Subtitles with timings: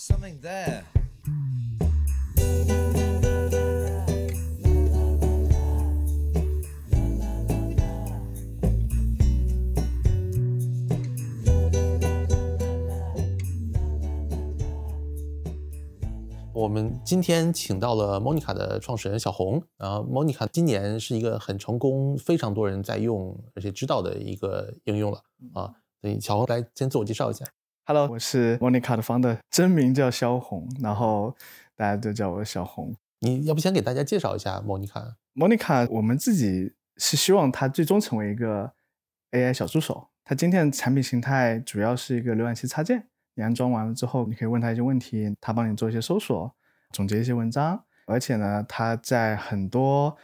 [0.00, 0.82] something there.
[16.52, 25.22] 我们今天请到了 Monica 的创始人小红，然后 Monica 今年是一个很成功、非常多人在用而且知道的一个应用了
[25.54, 25.74] 啊。
[26.00, 27.44] 所以小红来先自我介绍一下。
[27.92, 31.34] Hello，我是 Monica 的 founder，真名叫萧红，然后
[31.74, 32.94] 大家都叫我小红。
[33.18, 38.72] 你要不先给大家介绍一下 Monica？Monica，我们自己是希望它最终成为一个
[39.32, 40.06] AI 小助手。
[40.22, 46.54] 它今天的产品形态主要是一个浏览器插件，你安装完了之后，你可以问它一些问题，它帮你做一些搜索，
[46.92, 47.84] 总结一些文章。
[48.06, 50.16] 而且呢，它在很多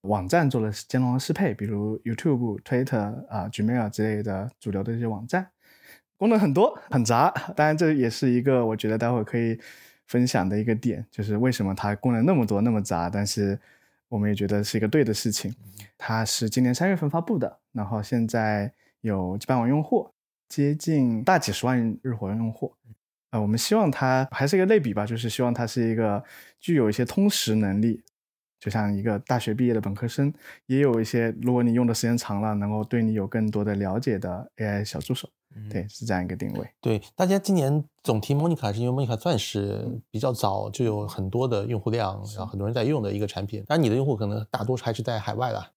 [0.00, 5.52] 网站做了兼容的适配，比如 YouTube、Twitter 啊、Gmail 之类的主流的一些网站。
[6.16, 9.58] 功能很多 很杂，当然这也是一个我觉得待会可以
[10.06, 13.58] 分享的一个点，就是为什么它功能那么多那么杂，但是
[14.08, 15.54] 我们也觉得是一个对的事情。
[15.98, 20.10] 它是今年三月份发布的，然后现在有几百万用户，
[20.48, 22.74] 接近大几十万日活用户。
[23.30, 26.22] 呃，我们希望它还是一个类比吧，就是希望它是一个
[26.60, 28.04] 具有一些通识能力，
[28.60, 30.32] 就像一个大学毕业的本科生，
[30.66, 35.28] 也有一些如果你用的时间长了，能够对你有更多的了解的 AI 小助手。
[35.70, 36.68] 对，是这样一个定位。
[36.80, 43.64] 对，大家今年总提 Monica 是因为 Monica 算是比较早就有很多的用户量，然后很多人在用的一个产品。
[43.66, 45.70] 当然，你的用户可能大多数还是在海外啦，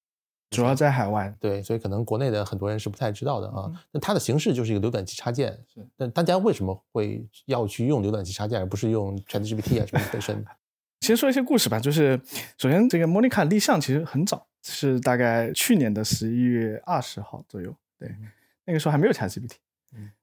[0.50, 1.36] 主要在海外。
[1.39, 3.72] 对，所以可能国内的很多人是不太知道的啊。
[3.92, 5.52] 那它的形式就是一个浏览器插件。
[5.73, 5.88] 是。
[5.98, 10.45] 那大家为什么会要去用浏览器插件，而不是用 ChatGPT 啊什么本身？
[11.00, 12.20] 其实说一些故事吧，就是
[12.58, 17.72] 首先这个 Monica 立项其实很早，是大概去年的十一月二十号左右。
[18.00, 18.09] 对，
[18.66, 19.52] 那个时候还没有 ChatGPT。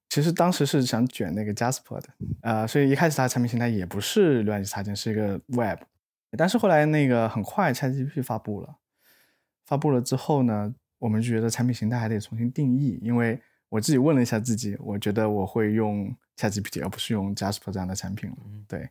[0.09, 2.09] 其实当时是想卷那个 Jasper 的，
[2.43, 5.81] 呃，所以一开始它的产品形态也不是浏览器插件，是一个 Web。
[6.37, 8.77] 但是后来那个很快 ChatGPT 发布了，
[9.67, 12.99] 发布了之后呢，我们就觉得产品形态还得重新定义。
[13.03, 18.37] 因为我自己问了一下自己，我觉得我会用 ChatGPT 而不是用 Jasper 这样的产品了。
[18.69, 18.89] 对，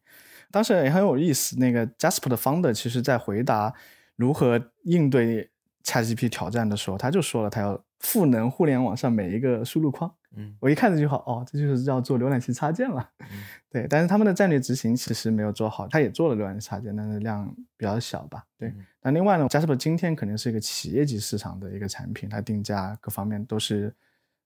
[0.51, 1.57] 当时也很有意思。
[1.57, 3.73] 那个 Jasper 的 founder 其实在回答
[4.17, 5.49] 如何应对
[5.85, 10.13] ChatGPT 挑战的时候，他就说了，他要赋能互联网上每一个输入框。
[10.35, 13.07] 嗯，我一看这句话，哦，这就是要做浏览器插件了。
[13.19, 13.27] 嗯、
[13.69, 17.47] 对，但是他们的战略执行其实没有做好，他也做了浏览器插件，但是量
[17.77, 18.43] 比较小吧。
[18.57, 23.93] 对，嗯、那另外呢，Jasper 今天肯定是一个企业级市场的一个产品，它定价各方面都是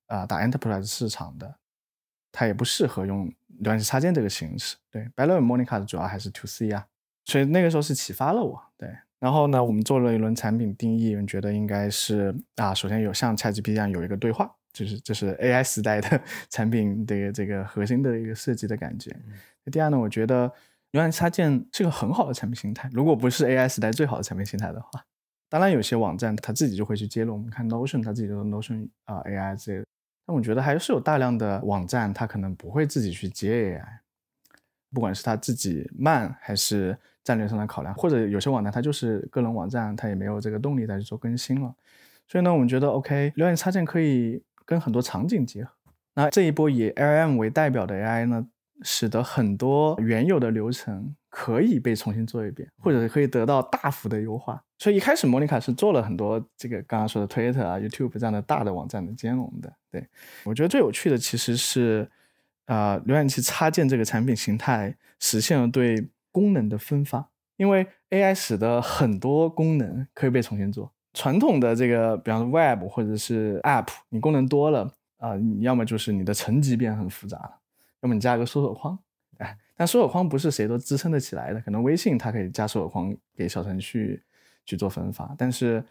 [0.07, 1.55] 啊、呃、打 Enterprise 市场的，
[2.31, 3.27] 它也不适合用
[3.63, 4.75] 浏览器插件这个形式。
[4.91, 6.85] 对 b e l l Monica 的主要还是 To C 啊，
[7.23, 8.61] 所以那个时候是启发了我。
[8.77, 8.93] 对。
[9.19, 19.09] 然后呢，我们做了一轮产品定义，我们觉得应该是啊，首先有像 ChatGPT 一样有一个对话，就是这是 AI 时代的 产品的这个核心的一个设计的感觉。
[19.25, 19.33] 嗯、
[19.71, 20.47] 第二呢，我觉得
[20.91, 25.03] 浏览器插件是个很好的产品形态，如果不是 AI 时代最好的产品形态的话，
[25.49, 29.85] 当然有些网站它自己就会去揭露，我们看 Notion 它自己的 Notion 啊、呃、AI 之类的，
[30.27, 33.83] 但我觉得还是有大量的网站它可能不会自己去接 AI，
[34.93, 36.95] 不管是它自己慢还是。
[37.27, 41.75] 战略上的考量，或者有些网站它就是个人网站，它也没有这个动力再去做更新了。
[42.25, 45.71] 所以呢，我们觉得 OK，浏览器插件可以跟很多场景结合。
[46.13, 48.47] 那这一波以 L M 为代表的 AI 呢，
[48.81, 54.63] 使得很多原有的流程可以被重新做一遍，或者可以得到大幅的优化。
[54.77, 59.73] 所以一开始莫妮卡是做了很多这个刚刚说的 Twitter 啊、YouTube 这样的大的网站的兼容的。
[59.91, 60.07] 对
[60.45, 62.09] 我觉得最有趣的其实是，
[62.67, 66.07] 呃，浏览器插件这个产品形态实现了对。
[66.37, 70.91] 功能的分发，因为 AI 使得很多功能可以被重新做。
[71.15, 74.81] 传统的这个，比方说 Web 或者是 App，你功能多了
[75.17, 77.57] 啊、呃，你要么就是你的层级变很复杂了，
[78.01, 78.99] 要么你加一个搜索框，
[79.39, 81.59] 哎，但搜索框不是谁都支撑得起来的。
[81.61, 84.21] 可能微信它可以加搜索框给小程序
[84.63, 85.83] 去做分发，但是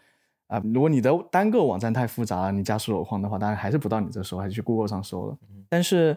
[0.47, 5.37] 啊、呃，如果你的单个网站太复杂了，你加搜索框的话，当然还是不到你这搜，还是去 Google 上搜了。
[5.67, 6.15] 但是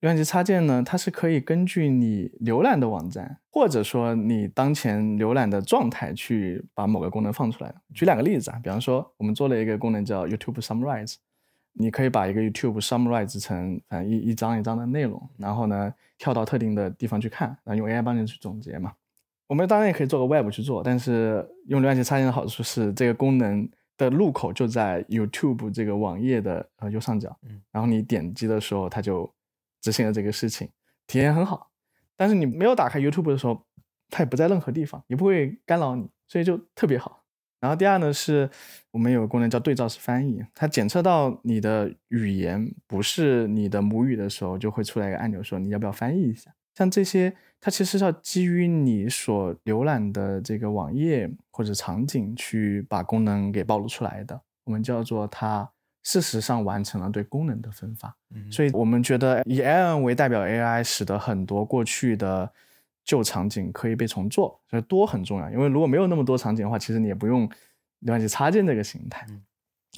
[0.00, 7.76] 浏览器插件呢，它是可以根据你浏览的网站，或者说你当前浏览的状态，去把某个功能放出来的。
[7.92, 11.16] 举两个例子啊，比方说我们做了一个功能叫 YouTube Summarize，
[11.72, 18.92] 你可以把一个 YouTube summarize 成反正一一张一张的内容，然后呢跳到特定的地方去看，然后用 AI 帮你去总结嘛。
[19.48, 29.28] 我们当然也可以做个 Web 去做，但是用浏览器插件的好处是这个功能的入口就在 YouTube 这个网页的呃右上角，嗯，然后你点击的时候它就
[29.80, 30.68] 执行了这个事情，
[31.06, 31.70] 体验很好。
[32.16, 33.66] 但是你没有打开 YouTube 的时候，
[34.10, 37.24] 它也不在任何地方，也不会干扰你，所以就特别好。
[37.60, 38.48] 然后第二呢，是
[38.92, 46.54] 我们有个功能叫对照式翻译，它检测到你的语言不是你的母语的时候，就会出来一个按钮说你要不要翻译一下。
[46.74, 54.40] 像这些，它其实是要基于你所浏览的这个网页或者场景去把功能给暴露出来的。
[54.62, 55.68] 我们叫做它
[56.08, 58.16] 事实上完成了对功能的分发。
[58.50, 62.50] 所以我们觉得以 AI 为代表 AI，使得很多过去的
[63.04, 64.58] 旧场景可以被重做。
[64.70, 67.46] 所以多很重要，因为如果没有那么多场景的话，其实你也不用
[68.02, 69.26] 浏览器插件这个形态。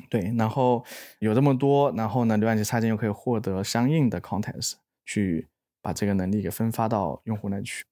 [0.08, 0.84] 对，然后
[1.20, 4.74] 有这么多，然后呢，浏览器插件又可以获得相应的 context
[5.04, 5.46] 去。
[5.82, 7.82] 把这个能力给分发到用户那去，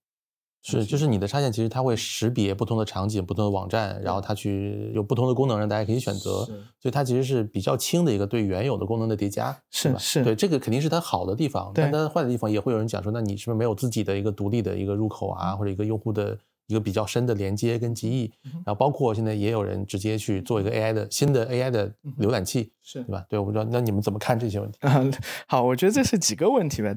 [0.71, 6.45] 是，就是你的插件其实它会识别不同的场景、不同的网站，然后它去有不同的功能让大家可以选择，
[6.79, 16.37] 所以它其实是比较轻的一个对原有的功能的叠加，是是，对，这个肯定是它好的地方，但它坏的地方也会有人讲说，那你是不是没有自己的一个独立的一个入口啊，或者一个用户的
[16.67, 18.31] 一个比较深的连接跟记忆，
[18.65, 23.25] 然后包括现在也有人直接去做一个 AI 的新的 AI 的浏览器，是对吧？
[23.29, 24.79] 对，我不知道，那你们怎么看这些问题？
[25.49, 26.95] 好，我觉得这是几个问题吧。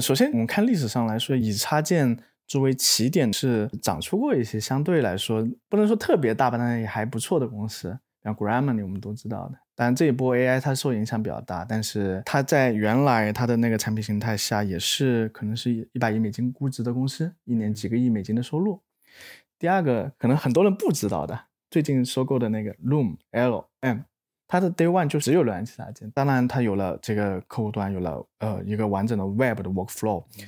[0.00, 2.18] 首先，我们看历史上来说，以插件
[2.52, 9.54] 作为起点是长出过一些相对来说不能说特别大吧，但也还不错的公司，像 Grammarly 我们都知道的。
[9.74, 18.78] 当然这一波 AI 它受影响比较大，但是它在原来它的那个产品形态下也是可能是一百亿美金估值的公司，一年几个亿美金的收入。
[19.58, 24.00] 第二个可能很多人不知道的，最近收购的那个 Loom L M。
[24.46, 30.44] 它的 Day One 就只有浏览器插件，当然它有了这个客户端，有了呃一个完整的 Web 的 Workflow，嗯，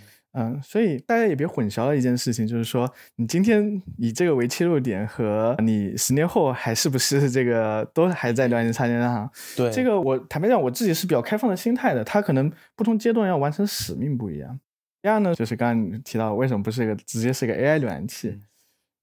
[0.61, 9.31] 所以大家也别混淆了一件事情，就是说你今天以这个为切入点，和你十年后还是不是这个都还在浏览器插件上？
[9.57, 14.59] 对，这个我坦白讲，我自己是比较开放的心态的，它可能不同阶段要完成使命不一样。
[15.01, 18.41] 第二呢，就是刚刚你提到为什么不是一个直接是一个 AI 浏览器，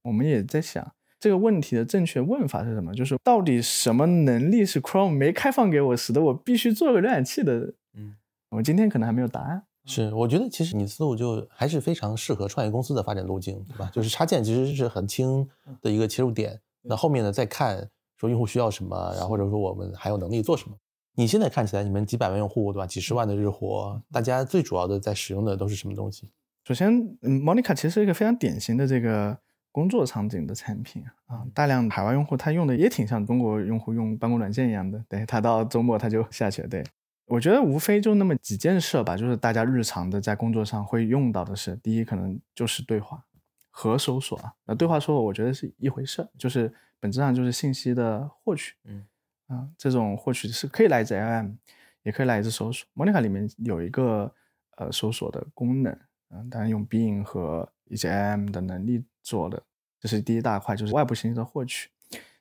[0.03, 0.91] 我们也在想。
[1.19, 2.91] 这个问题的正确问法是什么？
[2.95, 7.75] 就是到底什么能力是 Chrome 没开放给我，使得我必须做个浏览器的？
[7.95, 8.15] 嗯，
[8.49, 9.61] 我今天可能还没有答案。
[9.85, 13.89] 是，我觉得其实你思路就还是非常适合创业公司的发展路径，对吧？
[13.93, 15.47] 就是插件其实是很轻
[15.81, 20.75] 的一个切入点，那后面呢再看说用户需要什么，然后或者说我们还有能力做什么。
[21.15, 22.87] 你现在看起来你们几百万用户，对吧？
[22.87, 26.29] 几十万的日活，大家最主要的在使用的都是什么东西？
[26.63, 26.91] 首先
[27.21, 29.37] ，Monica 其实是一个非常典型的这个。
[29.73, 36.67] 工作场景的产品啊，大量海外用户他用的也挺像中国用户用办公软件一样的，对他到周末他就下去了。
[36.67, 36.83] 对
[37.31, 43.23] 我觉得无非就那么几件事吧，就是大家日常的在工作上会用到的事，第一可能就是对话
[43.69, 44.53] 和搜索啊。
[44.65, 49.05] 那对话搜索我觉得是一回事，就是本质上就是信息的获取，嗯
[49.47, 51.55] 啊，这种获取是可以来自 LM，
[52.03, 52.85] 也可以来自搜索。
[52.95, 54.29] Monica 里面有一个
[54.75, 55.97] 呃搜索的功能，
[56.31, 59.03] 嗯，当然用 Bing 和一些 LM 的能力。
[59.23, 59.61] 做的
[59.99, 61.89] 这是第一大块，就是外部信息的获取。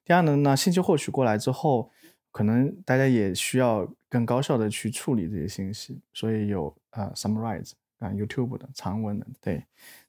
[0.02, 1.90] 第二呢，那信息获取过来之后，
[2.30, 9.64] 可能大家也需要更高效的去处理这些信息，所以有呃 summarize 啊 YouTube 的长文的对。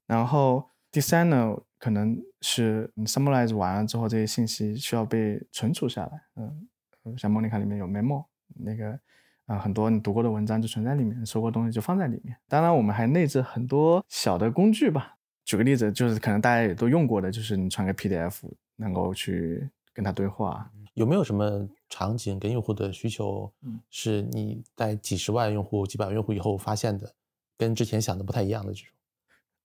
[0.05, 6.21] 然后第三呢，可能是 summarize 完了之后，这些信息需要被存储下来。
[6.35, 8.25] 嗯，像 Monica 里面有 memo，
[8.55, 8.99] 那个
[9.45, 12.35] 啊很多你读过的文章就存在里面，收过东西就放在里面。
[12.47, 15.17] 当然，我们还内置很多小的工具吧。
[15.43, 18.41] 举个例子，就是可能大家也都用过的，就是你传个 PDF，
[18.75, 20.71] 能够去跟他对话。
[20.93, 23.51] 有没有什么场景跟用户的需求，
[23.89, 27.13] 是你在几十万用户、几百万用户以后发现的，
[27.57, 28.93] 跟之前想的不太一样的这种？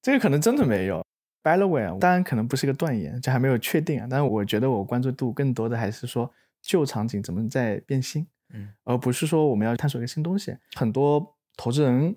[0.02, 1.04] 这个可能真的没有。
[1.42, 4.06] By the way，当然可能不是一个断言，这还没有确定啊。
[4.10, 6.30] 但是我觉得我关注度更多的还是说
[6.62, 10.56] 旧场景怎么在变新，嗯，而不是说我们要探索一个新东西。
[10.74, 12.16] 很多投资人。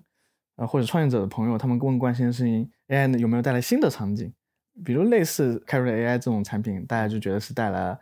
[0.55, 4.33] 啊，或者创业者的朋友，他们更关心的事情，AI 有没有带来新的场景？
[4.83, 7.97] 比如类似 Carry AI 这种产品，大家就觉得是带来是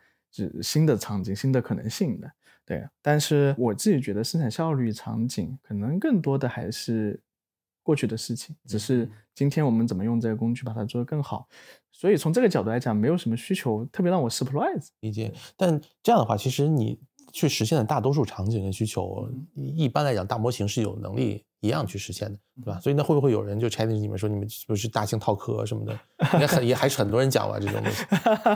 [0.62, 2.32] 新的场景、新的可能性的。
[2.66, 7.18] 对，但是我自己觉得生产效率场景可能更多的还是
[7.82, 11.48] 过去的事情，只是今天我们怎么用这个工具把它做得更好。
[11.94, 14.90] 所以从这个角度来讲，没有什么需求特别让我 surprise。
[15.00, 15.34] 理解。
[15.56, 17.00] 但这样的话，其实你
[17.32, 21.46] 去实现的大多数场景的需求，一般来讲，大模型是有能力。
[21.60, 22.80] 一样去实现的，对吧？
[22.80, 25.94] 所以那会不会有人就拆进你们说你们是不是大型套壳什么的？
[26.34, 28.04] 应该很也还是很多人讲吧这种东西。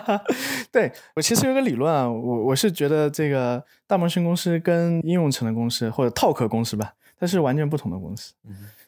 [0.72, 8.34] 对我其实有个理论啊，我我是觉得这个大模型公司跟应用层的公司或者套壳公司吧，它是完全不同的公司。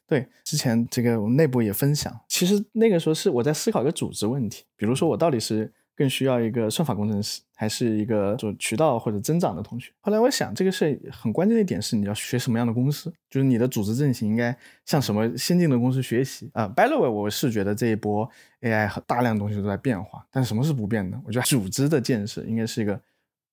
[0.07, 5.73] 对，之前这个我们内部也分享，其实那个时候是我在思考一个组织问题，比如说我到底是。
[5.95, 9.91] 更需要一个算法工程师，还是一个做渠道或者增长的同学？
[10.01, 16.67] 后来我想，这个事很关键的一点是，你要学什么样的公司，就是你的组织阵型应该向什么先进的公司学习啊。
[16.67, 18.29] By the way，我是觉得这一波
[18.61, 21.21] AI 和大量东西都在变化，但是什么是不变的？
[21.25, 22.99] 我觉得组织的建设应该是一个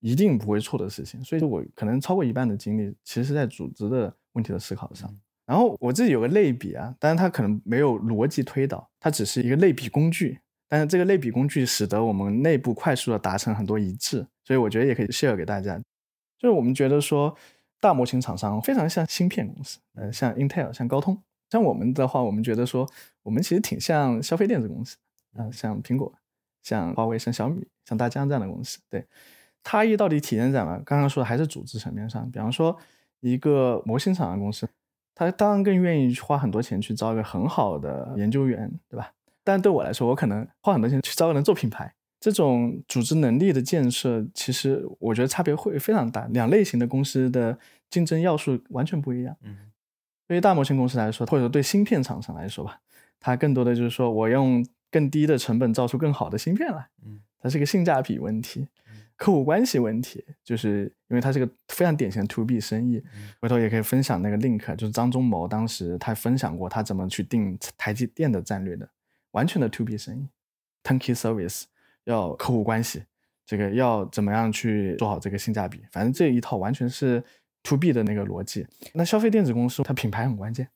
[0.00, 1.22] 一定不会错的事情。
[1.22, 5.14] 所以，我可能超过一半的精力其实是在组织的问题的思考上。
[5.44, 10.38] 然后我自己有个类比啊，当然它可能没有逻辑推导，它只是一个类比工具。
[10.70, 15.76] 但是这个类比工具使得我们内部快速的达成很多一致，所以我觉得也可以 share 给大家。
[16.38, 17.36] 就是我们觉得说，
[17.80, 21.20] 大模型厂商非常像芯片公司，呃，像 Intel、像高通。
[21.50, 22.88] 像我们的话，我们觉得说，
[23.24, 24.96] 我们其实挺像消费电子公司，
[25.36, 26.14] 嗯，像苹果、
[26.62, 28.78] 像华为、像小米、像大疆这样的公司。
[28.88, 29.04] 对，
[29.64, 30.78] 差异到底体现在哪？
[30.86, 32.30] 刚刚说的还是组织层面上。
[32.30, 32.78] 比方说，
[33.18, 34.68] 一个模型厂商公司，
[35.14, 39.12] 他当然更愿意花很多钱去招一个很好的研究员，对吧？
[39.50, 46.24] 但对我来说，我可能花很多钱去招个人做品牌，这种组织能力的建设，其实我觉得差别会非常大。
[46.28, 47.58] 两类型的公司的
[47.90, 49.36] 竞争要素完全不一样。
[49.42, 49.56] 嗯，
[50.28, 52.80] 对于大模型公司来说，或者说对芯片厂商来说吧，
[53.18, 56.88] 它更多的就是说我用更低的成本造出更好的芯片来。
[57.04, 58.68] 嗯，它是个性价比问题，
[59.16, 63.02] 客户关系问题，就是因为它是个非常典型的 to B 生意。
[63.40, 68.88] 回头也可以分享那个 link，就是张忠谋当时他分享过他怎么去定台积电的战略的。
[69.32, 70.28] 完全的 to B 生意
[70.82, 71.64] ，turnkey service
[72.04, 73.02] 要客户关系，
[73.46, 75.82] 这个要怎么样去做好这个性价比？
[75.90, 77.22] 反正这一套完全是
[77.62, 78.66] to B 的那个逻辑。
[78.94, 80.68] 那消费电子公司它品牌很关键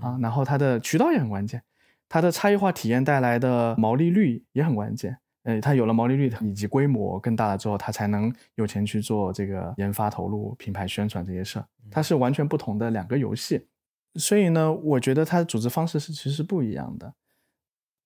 [0.00, 1.62] 啊，然后它的渠道也很关键，
[2.08, 5.18] 它的差异化体验带来的毛利率也很关键。
[5.44, 11.66] 呃，它有了毛利率以及规模更大了之后，它才能有钱去做这个研发投入、品牌宣传这些事儿。
[11.90, 13.66] 它是完全不同的两个游戏，
[14.14, 17.12] 所以呢，我觉得它的组织方式是其实是不一样的。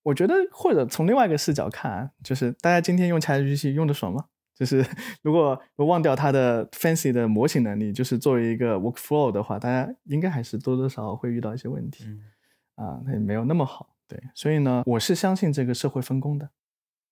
[0.07, 4.23] 我觉得，或者从另外一个视角看，就是大家今天用 ChatGPT 用的爽吗？
[4.55, 4.83] 就是
[5.21, 12.05] 如果忘掉它的 fancy 的模型能力，就是作为一个 workflow 的话，大家应该还是多多少少会遇到一些问题。
[12.75, 13.89] 啊，它也没有那么好。
[14.07, 16.49] 对，所以呢，我是相信这个社会分工的。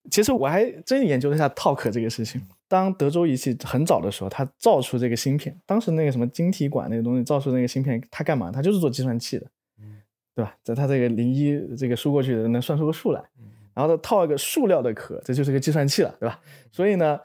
[0.09, 2.41] 其实我还真研究了一下 Talk 这个事情。
[2.69, 8.51] 当德州仪器很早的时候，它造出这个芯片，当时那个什么晶体管那个东西造出那个芯片，它干嘛？
[8.51, 9.45] 它就是做计算器的。
[10.35, 10.53] 对吧？
[10.61, 13.23] 在它这个零一这个输过去的能算出个数来，
[13.73, 16.41] 然后它套一个塑料的壳，这就是个计算器了，对吧？
[16.71, 17.17] 所以呢，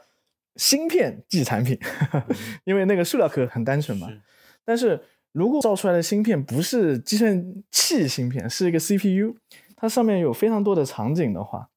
[0.54, 1.76] 芯片即产品，
[2.64, 4.08] 因为那个塑料壳很单纯嘛。
[4.64, 5.02] 但是
[5.32, 9.36] 如果造出来的芯片不是计算器芯片，是一个 CPU，
[9.74, 11.70] 它上面有非常多的场景的话，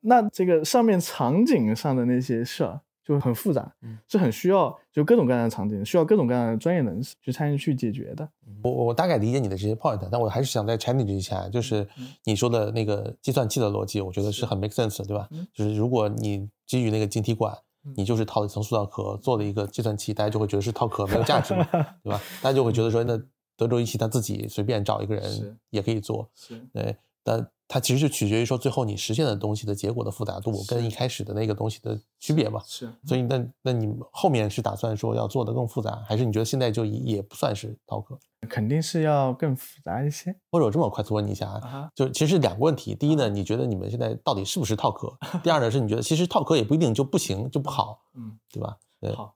[0.00, 2.80] 那这个上面场景上的那些事儿。
[3.04, 3.70] 就很复杂，
[4.08, 8.26] 是很需要就各种各样的场景，需要各种各样的专业人士去参与去解决的。
[8.62, 11.86] 我我大概理解你的这些 point，但我还是想再 challenge 一下，就是
[12.24, 15.28] 你说的那个计算器的逻辑，我觉得是很 make sense 的，对吧？
[15.52, 17.54] 就是如果你基于那个晶体管，
[17.94, 21.64] 你就是套了一层塑料壳做了一个计算器，大家就会觉得是套壳没有价值嘛，
[22.02, 22.18] 对吧？
[22.40, 23.20] 大家就会觉得说，那
[23.56, 26.30] 德州仪器他自己随便找一个人也可以做，
[26.72, 27.46] 对，但。
[27.66, 32.62] 它其实就取决于说最后你实现的东西的结果的复杂度跟一开始的那个东西的区别嘛。
[32.66, 38.18] 是，所以那那你后面是打算说要做的更复杂，还是你觉得现在就也不算是套壳？
[38.48, 40.36] 肯定是要更复杂一些。
[40.50, 42.94] 或者我这么快速问你一下啊，就其实两个问题。
[42.94, 45.16] 第一呢，你觉得你们现在到底是不是套壳？
[45.42, 48.76] 第二呢，是你觉得其实套壳也不一定就不行就不好，嗯，对吧？
[49.00, 49.14] 对。
[49.14, 49.34] 好。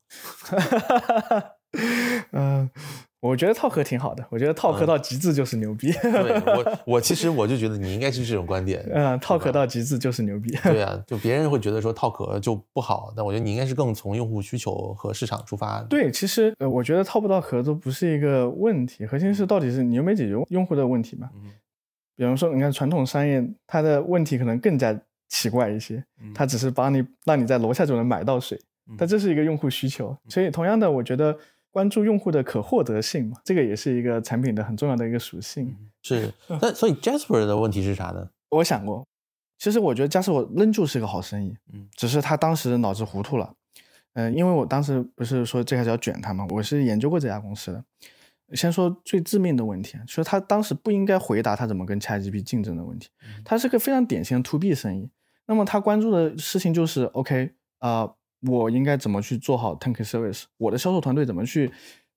[2.32, 2.70] 嗯。
[3.20, 5.90] 我觉得套壳挺好的，我觉得套壳到极致就是牛逼。
[5.92, 8.80] 对我， 我其实我就觉得你应该是这种观点。
[8.92, 10.50] 嗯，套壳到极致就是牛逼。
[10.62, 15.82] 对啊， 就别人会觉得说套壳就不好，但我觉得你应该是更从用户需求和市场出发。
[15.90, 21.28] 对，其实呃，我觉得套不套壳都不是一个问题，核心是到底是你有没有解决用户的问题嘛？
[21.34, 21.50] 嗯。
[22.14, 24.96] 比方说，你看传统商业，它的问题可能更加
[25.28, 28.56] 奇怪一些，它只是帮你让你在楼下就能买到水，
[28.96, 30.16] 但这是一个用户需求。
[30.28, 31.36] 所以同样的，我觉得。
[31.78, 35.76] 关注用户的可获得性嘛，这个也是一个产品的很重要的一个属性。
[36.02, 38.28] 是，那所以 Jasper 的问题是啥呢？
[38.48, 39.06] 我想过，
[39.60, 43.54] 其实我觉得 Jasper 仍旧是个好生意，嗯，只是他当时脑子糊涂了。
[44.14, 46.44] 嗯，因为我当时不是说最开始要卷他嘛？
[46.50, 47.84] 我是研究过这家公司的。
[48.56, 53.08] 先说最致命的问题，说他当时不应该回答他怎么跟 ChatGPT 竞争的问题。
[53.44, 55.08] 他是个非常典型的 To B 生意，
[55.46, 58.14] 那么他关注的事情就是 OK 啊。
[58.42, 60.44] 我应该怎么去做好 t a n k service？
[60.56, 61.68] 我的销售团队怎么去？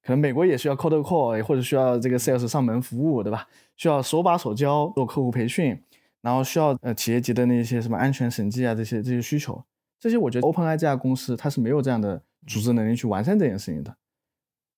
[0.03, 3.47] 可能美国也需要 cold call，或者需要这个 sales 上门服务，对吧？
[3.77, 5.79] 需要手把手教做客户培训，
[6.21, 9.63] 然后需要呃企业级的那些什么安全审计啊这些这些需求，
[9.99, 13.95] 这些我觉得 OpenAI 这家公司它是没有这样的组织能力去完善这件事情的。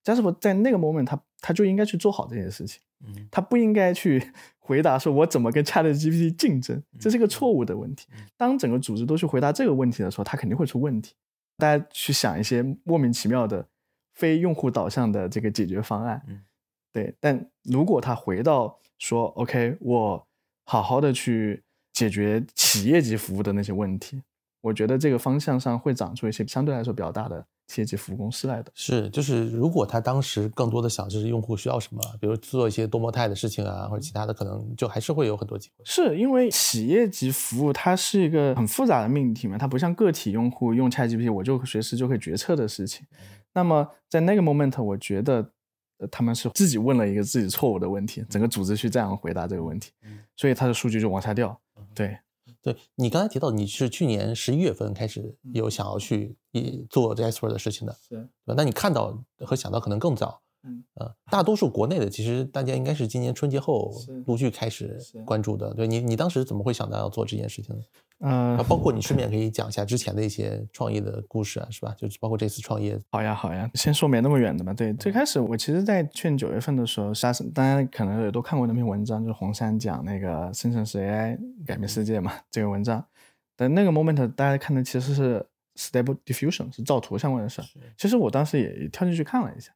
[0.04, 4.22] 加斯伯在那个 moment 他他就应该去做好这件事情，嗯，他不应该去
[4.60, 8.08] 回答说我怎么跟 ChatGPT 竞争，这是一个错误的问题。
[8.36, 11.14] 当整个组织都去回答这个问题的时候，他肯定会出问题。
[11.64, 13.66] 大家去想一些莫名其妙的
[14.16, 16.44] 非用户导向的这个解决方案，嗯，
[16.92, 17.16] 对。
[17.22, 20.28] 但如果他回到说，OK，我
[20.66, 24.22] 好好的去解决企业级服务的那些问题，
[24.60, 28.72] 我觉得这个方向上会长出一些相对来说比较大的企业级服务公司来的。
[28.76, 35.84] 是，就是如果他当时更多的想就是用户需要什么，比如做一些多模态的事情啊，或者其他的，可能就还是会有很多机会。
[35.86, 43.06] 是因为企业级服务它是一个很复杂的命题嘛，它不像个体用户用 ChatGPT 我就随时就可以决策的事情。
[43.54, 45.50] 那么在那个 moment，我觉得
[46.12, 49.92] 他们是自己问了一个自己错误的问题，整个组织去这样回答这个问题，
[50.36, 51.60] 所以它的数据就往下掉。
[51.96, 52.18] 对。
[52.64, 56.38] 对你刚才提到你是去年十一月份开始有想要去
[56.90, 60.42] 做 Jasper 的事情的，是，那你看到和想到可能更早。
[60.66, 63.92] 嗯呃，大多数国内的其实大家应该是今年春节后
[64.26, 65.74] 陆续开始关注的。
[65.74, 67.82] 对你，你当时怎么会想到要做这件事情呢？
[68.26, 71.94] 嗯，包括你 顺便可以讲一下之前的一些创业的故事啊，是吧？
[71.98, 72.98] 就是包括这次创业。
[73.12, 74.74] 好呀，好呀，先说没那么远的吧。
[74.74, 83.06] 对，最开始我其实，在去年九月份的时候，沙大家可能也都看过那篇文章，就是红杉讲那个生成式 AI 改变世界嘛，这个文章。
[83.58, 87.66] 但那个 moment 大家看的其实是 Stable Diffusion，是造图相关的事儿。
[87.98, 89.72] 其实我当时也跳进去看了一下。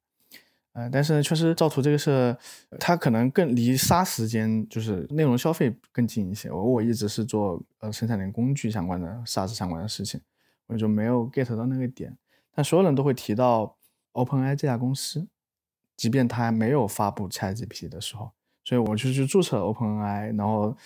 [0.77, 2.37] 呃，但是确实造图这个事，
[2.79, 6.51] 它可能更离杀时间就是内容消费更近一些。
[6.51, 10.21] 我我一直是做呃生产链工具相关的 SaaS 相关的事情，
[10.67, 12.15] 我就没有 get 到那个点。
[12.53, 13.75] 但所有人都会提到
[14.13, 15.27] OpenAI 这家公司，
[15.95, 18.29] 即便它没有发布 ChatGPT 的时候，
[18.63, 20.77] 所以我就去注册 OpenAI，然后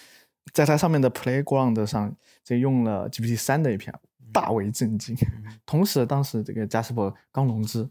[0.54, 3.94] 在它上面的 Playground 上就用了 GPT 三的 API，
[4.32, 5.18] 大为震惊。
[5.68, 7.90] 同时，当时这个 Jasper 刚融资，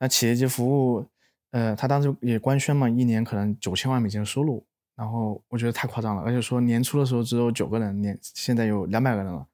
[0.00, 1.06] 那企业级服务。
[1.52, 9.46] 呃，他当时也官宣嘛，一年可能九千万美金的收入，然后我觉得太夸张了，而且说年初的时候只有九个人，年现在有两百个人了，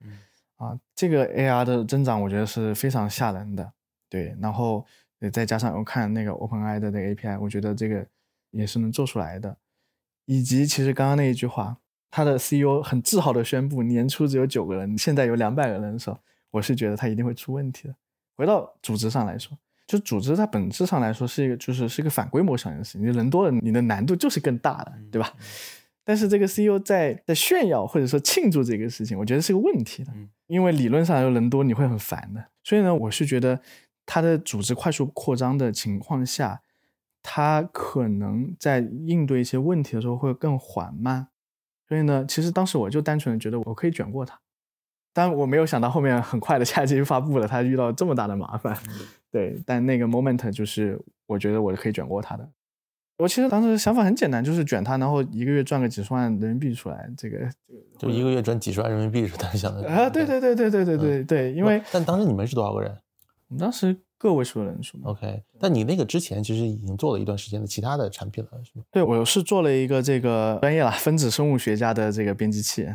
[0.56, 3.72] 啊，这个 AR 的增长我觉得是非常吓人的，
[4.08, 4.84] 对，然后
[5.32, 8.04] 再加上我看那个 OpenAI 的那个 API，我觉得这个
[8.50, 9.56] 也是能做出来的，
[10.24, 11.76] 以及其实刚刚那一句话，
[12.10, 16.18] 他的 CEO 很自豪的宣布年初只有九个人，现在有两百个人的时候，
[16.50, 17.94] 我是觉得他一定会出问题的。
[18.36, 19.56] 回到组织上来说。
[19.92, 23.02] 就组织它本质上来说是一个，就是是一个反规模上的事情。
[23.02, 25.30] 你人多了，你的难度就是更大的，对吧？
[26.02, 30.10] 但是这个 CEO 在在炫耀或者说庆祝这个事情，我觉得是个问题的，
[30.46, 32.42] 因为理论上有人多你会很烦的。
[32.64, 33.60] 所以呢，我是觉得
[34.06, 36.62] 他的组织快速扩张的情况下，
[37.22, 41.28] 他可能在应对一些问题的时候会更缓慢。
[41.86, 44.40] 所以呢，其实当时我就单纯的觉得我可以卷过他，
[45.12, 48.76] 但我没有想到后面很快的 下一季就发布了他遇到这么大的麻烦。
[49.30, 52.48] 对但那个 moment 就是我觉得我是可以卷过他的。
[53.18, 57.38] 我其实当时想法很简单就是卷他然后一个月赚个几十万人民币出来这个
[57.98, 60.56] 就一个月赚几十万人民币是他想的啊对对对。
[60.56, 62.90] 对对对对对因为但当时你们是多少个人？
[63.48, 68.84] 我们当时个位数的人数 ok 但你那个之前其实已经做了一段时间的其他的产品了是吗？
[68.90, 72.88] 对我是做了一个这个专业啦分子生物学家的这个编辑器。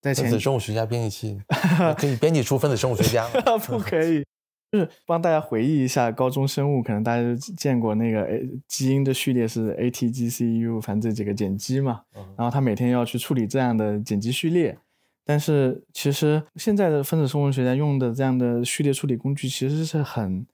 [0.00, 1.40] 在分子生物学家编辑器
[1.98, 3.58] 可以编辑出分子生物学家吗？
[3.66, 4.24] 不可以。
[4.70, 12.02] 就是帮大家回忆一下高中生物，可能大家都见过那个诶，基因的序列是 A T G C U，反正这几个碱基嘛。
[12.36, 14.76] 然后他每天要去处理这样的碱基序列。
[15.24, 20.46] 但是其实现在的分子生物学家用的这样的序列处理工具，其实是很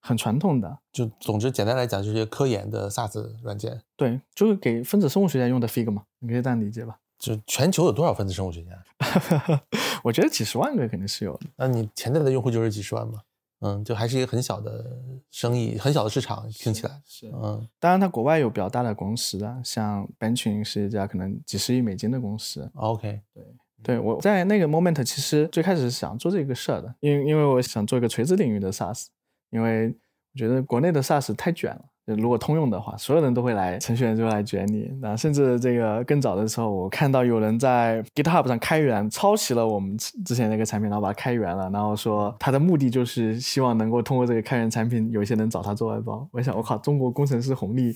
[0.00, 0.78] 很传统的。
[0.92, 3.80] 就总之简单来讲，就是科研的 SaaS 软件。
[3.96, 6.96] 对，就是给分子生物学家用的 Fig 嘛，你可以这样理解吧？
[7.20, 8.72] 就全球有多少分子生物学家？
[10.02, 11.46] 我觉得几十万个肯定是有的。
[11.56, 13.20] 那你潜在的用户就是几十万嘛？
[13.60, 14.98] 嗯，就还是一个很小的
[15.30, 17.68] 生意，很小的市场，听起来是嗯。
[17.78, 22.70] 当然，它国外有比较大的公司啊，像 Benching 是一家可能几十亿美金的公司。
[22.74, 23.44] OK，对，
[23.82, 29.08] 对我在那个 moment 其实最开始是想做这个事儿的，因为因为我想做一个垂直领域的 SaaS，
[29.50, 29.88] 因为
[30.32, 31.84] 我觉得国内的 SaaS 太卷了。
[32.16, 34.90] 如果通用的话，所有人都会来，程序员就会来卷你。
[35.00, 46.28] 那甚至这个更早的时候，我看到有人在 GitHub 上开源，抄袭了我们之前那个产品，然后把它开源了，然后说他的目的就是希望能够通过这个开源产品，有一些人找他做外包。
[46.32, 47.94] 我想，我靠，中国工程师红利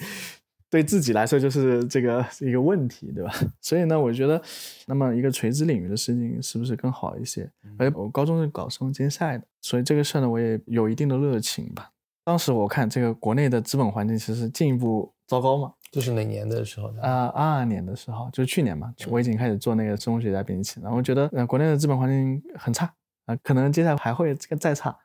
[0.70, 3.32] 对自己来说就是这个一个问题，对吧？
[3.62, 4.42] 所以呢，我觉得，
[4.86, 7.48] 那么一个垂直领域的事情是不是更好一些？
[7.78, 11.90] 而且我高中是搞生物竞赛的，所以这个事儿呢，我也有一定的热情吧。
[12.24, 17.02] 当时我看这个国内的资本环境其实进一步糟糕嘛，就是哪年的时候呢？
[17.02, 22.90] 啊，二二年的时候，就是去年嘛，我已经开始做那个生物学家编辑器，然后觉得呃国内的资本环境很差
[23.26, 24.96] 啊，可能接下来还会这个再差，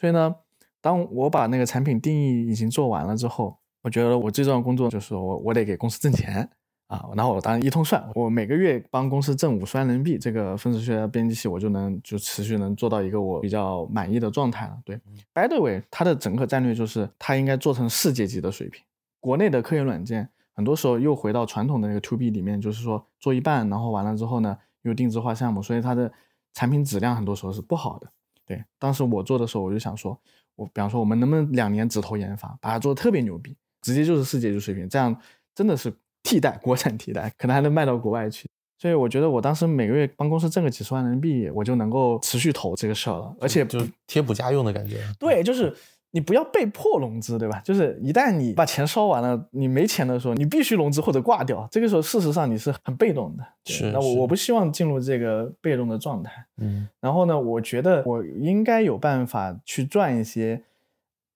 [0.00, 0.34] 所以呢，
[0.80, 6.48] 当我把那个产品定义已经做完了之后，我觉得我最重要的工作就是我我得给公司挣钱。
[6.92, 14.78] 啊，然后我当然一通算，我每个月帮公司挣五十万人民币，这个分子学编辑器我就能就持续能做到一个我比较满意的状态了。
[14.84, 15.00] 对
[15.32, 18.84] ，by the way，它的整个战略就是它应该做成世界级的水平。
[19.20, 26.12] 国内的科研软件很多时候又回到传统的那个 to B 里面，就是说做一半，然后完了之后呢又定制化项目，所以它的
[26.52, 28.06] 产品质量很多时候是不好的。
[28.44, 30.18] 对，当时我做的时候我就想说，
[30.56, 35.16] 我比方说我们能不能两年只投研发，把它做的特别牛逼，直接就是世界级水平，这样
[35.54, 35.90] 真的是
[36.22, 38.48] 替代国产替代，可能还能卖到国外去。
[38.78, 44.98] 所以我觉得我当时每个月帮公司挣个几十万人民币，我就能够持续投这个事儿了，而且就是贴补家用的感觉。
[45.18, 45.74] 对，就是。
[46.14, 47.58] 你不要被迫融资，对吧？
[47.64, 51.66] 就是一旦你把钱烧完了，你没钱的时候，你必须融资或者挂掉。
[51.70, 53.42] 这个时候，事实上你是很被动的。
[53.64, 56.30] 是，那我我不希望进入这个被动的状态。
[56.58, 56.86] 嗯。
[57.00, 60.62] 然后呢，我觉得我应该有办法去赚一些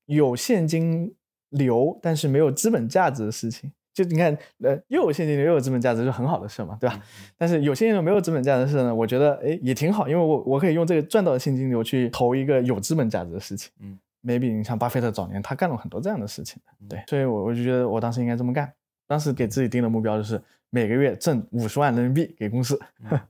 [0.05, 1.14] 有现金
[1.49, 3.72] 流但是没有资本价值的事情。
[3.96, 7.02] 就你看，呃，又有现金流又有资本价值，是很好的事嘛，对吧？
[7.38, 13.72] 但是有现金流没有资本价值的事呢，我觉得哎也挺好，因为我我可以用这个赚到的现金流去投一个有资本价值的事情。
[13.80, 13.98] 嗯。
[14.22, 18.72] maybe 你像巴菲特早年他干了很多这样的事情，对，所以我我就觉得我当时应该这么干。
[19.06, 22.76] 当时给自己定的目标就是每个月挣五十万人民币给公司。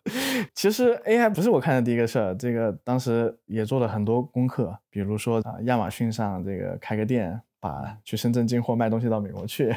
[0.57, 9.77] 其实 AI 不是我看的第一个事儿，这个当时也做了很多功课，比如说啊，亚马逊上这个开个店，把去深圳进货卖东西到美国去，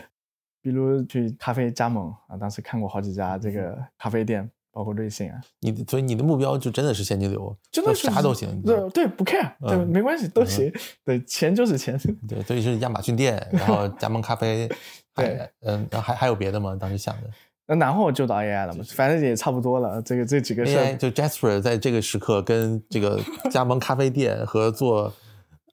[0.62, 4.50] 比如去咖啡加盟啊，当时看过好几家这个咖啡店。
[4.72, 10.72] 包括瑞幸啊，你的所以你的目标就真的是现金流，真的是啥都行，对对，不 care，对，没关系，都行，
[11.04, 14.70] 对，钱就是钱，对，所以是亚马逊店，然后 加盟咖啡，
[15.16, 16.78] 对，嗯，然后还还有别的吗？
[16.80, 17.30] 当时想的，
[17.66, 23.20] 那然后就到 AI 了嘛，反正也差不多了，这个这几个事就 Jasper 在这个时刻跟这个
[23.50, 25.12] 加盟咖啡店和做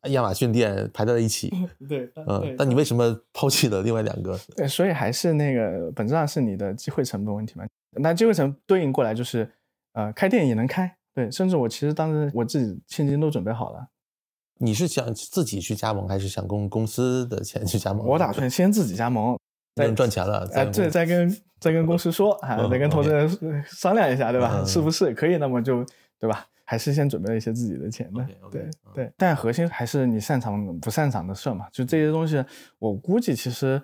[0.09, 1.53] 亚马逊店排在了一起，
[1.89, 4.39] 对，嗯，但你为什么抛弃了另外两个？
[4.57, 7.65] 对，所以还是那个本质上是你的机会成本问题嘛。
[7.99, 9.51] 那机会成本对应过来就是，
[9.93, 13.89] 呃，开店也能开，对，甚至我其实当时我自己现金都准备好了。
[14.59, 18.07] 你是想自己去加盟，还是想公公司的钱去加盟？
[18.07, 19.39] 我打算先自己加盟，
[19.77, 23.29] 能赚钱了，哎，这再跟再跟公司说，啊，再跟投资人
[23.67, 24.65] 商量一下，对吧？
[24.65, 25.37] 是不是可以？
[25.37, 25.85] 那么就
[26.19, 26.47] 对吧？
[26.67, 29.13] 还是先准备了一些自己的钱的，对对。
[29.17, 32.45] 但核心还是你擅长不擅长的事嘛，就这些东西，
[32.79, 33.81] 我估计其实。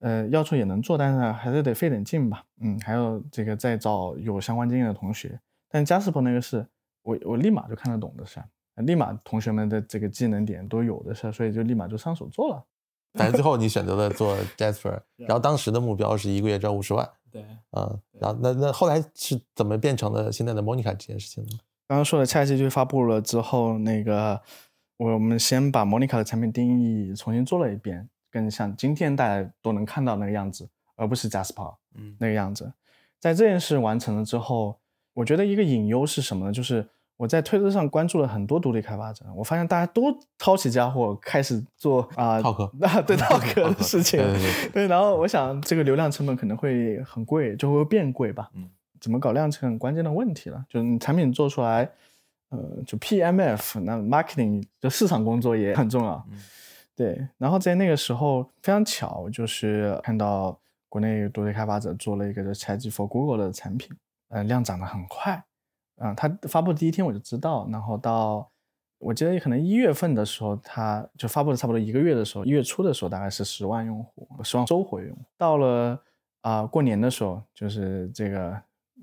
[0.00, 2.44] 呃，要求也能做，但是还是得费点劲吧。
[2.60, 5.40] 嗯，还有这个再找有相关经验的同学。
[5.70, 6.66] 但 Jasper 那个是
[7.02, 8.38] 我我立马就看得懂的事，
[8.74, 12.62] 立马同学们的这个技能点都有的事，所以就立马就上手做了。
[13.14, 17.08] 反正最后你选择了做 Jasper， 然后当时的目标是一个月赚五十万。
[17.30, 21.58] 对，嗯，然后那那后来是怎么变成了现在的 Monica 这件事情呢？
[21.86, 24.40] 刚刚说的下一季发布了之后，那个
[24.96, 28.08] 我们先把 Monica 的产品定义重新做了一遍。
[28.30, 32.72] 更像今天大家都能看到那个样子，而不是 Jasper，嗯，那个样子。
[33.20, 34.80] 在这件事完成了之后，
[35.12, 36.52] 我觉得一个隐忧是什么呢？
[36.52, 44.86] 就是我在推特上关注了很多独立开发者，我发现大家都抄起家伙开始做啊，套壳，啊，对套壳的事 情，对对。
[44.88, 48.50] 然后我想，这个流量成本可能会很贵，就会变贵吧。
[48.54, 48.68] 嗯，
[49.04, 50.64] 怎么搞量是很关键的问题了。
[50.66, 51.86] 就是你产品做出来，
[52.48, 56.26] 呃，就 PMF，那 marketing 就市场工作也很重要。
[56.96, 63.94] 对，然后在那个时候非常巧，就是看到国内独立开发者做了一个叫 Chat for Google 的产品，
[64.28, 65.44] 呃，量涨得很快，
[65.96, 68.48] 嗯，它发布第一天我就知道，然后到
[68.98, 76.00] 我记得可能一月份的时候，它就发布了差不多一个月的时候，一月初的时候大概是十万用户，十万周活跃用户，到了
[76.42, 78.56] 啊过年的时候，就是这个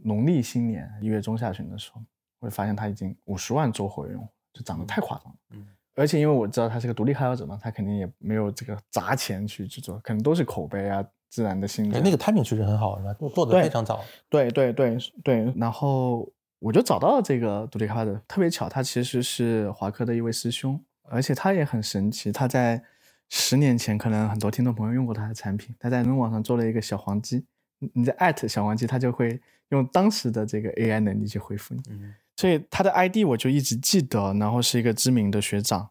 [0.04, 2.02] 农历新年一月中下旬的时候，
[2.40, 5.68] 会发现他已经五十万周活跃用户，就涨得太夸张了，嗯。
[5.94, 11.94] 而且因为我知道他是个独立开发者嘛，他肯定也没有这个砸钱去去做，可能都是口碑啊、自然的心理。
[11.94, 12.02] 哎。
[12.02, 13.14] 那个 timing 确实很好，是吧？
[13.36, 14.02] 做的非常早。
[14.30, 15.54] 对对对对。
[15.58, 16.28] 然后
[16.60, 22.32] 我就找到了这个独立开发者，特别巧，他其实是华科的一位师兄，而且他也很神奇。
[22.32, 22.82] 他在
[23.28, 25.76] 十年前，可能很多听众朋友用过他的产品。
[25.78, 27.46] 他在人网上做了一个小黄鸡，
[27.94, 29.40] 你在艾特小黄鸡，他就会
[29.70, 31.82] 用当时的这个 AI 能力去回复你。
[31.90, 32.14] 嗯。
[32.38, 35.90] 所以他的 ID 我就一直记得，然后是一个知名的学长，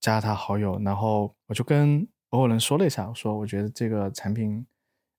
[0.00, 4.66] 加他好友，然后我就跟合伙人说了一下，我说我觉得这个产品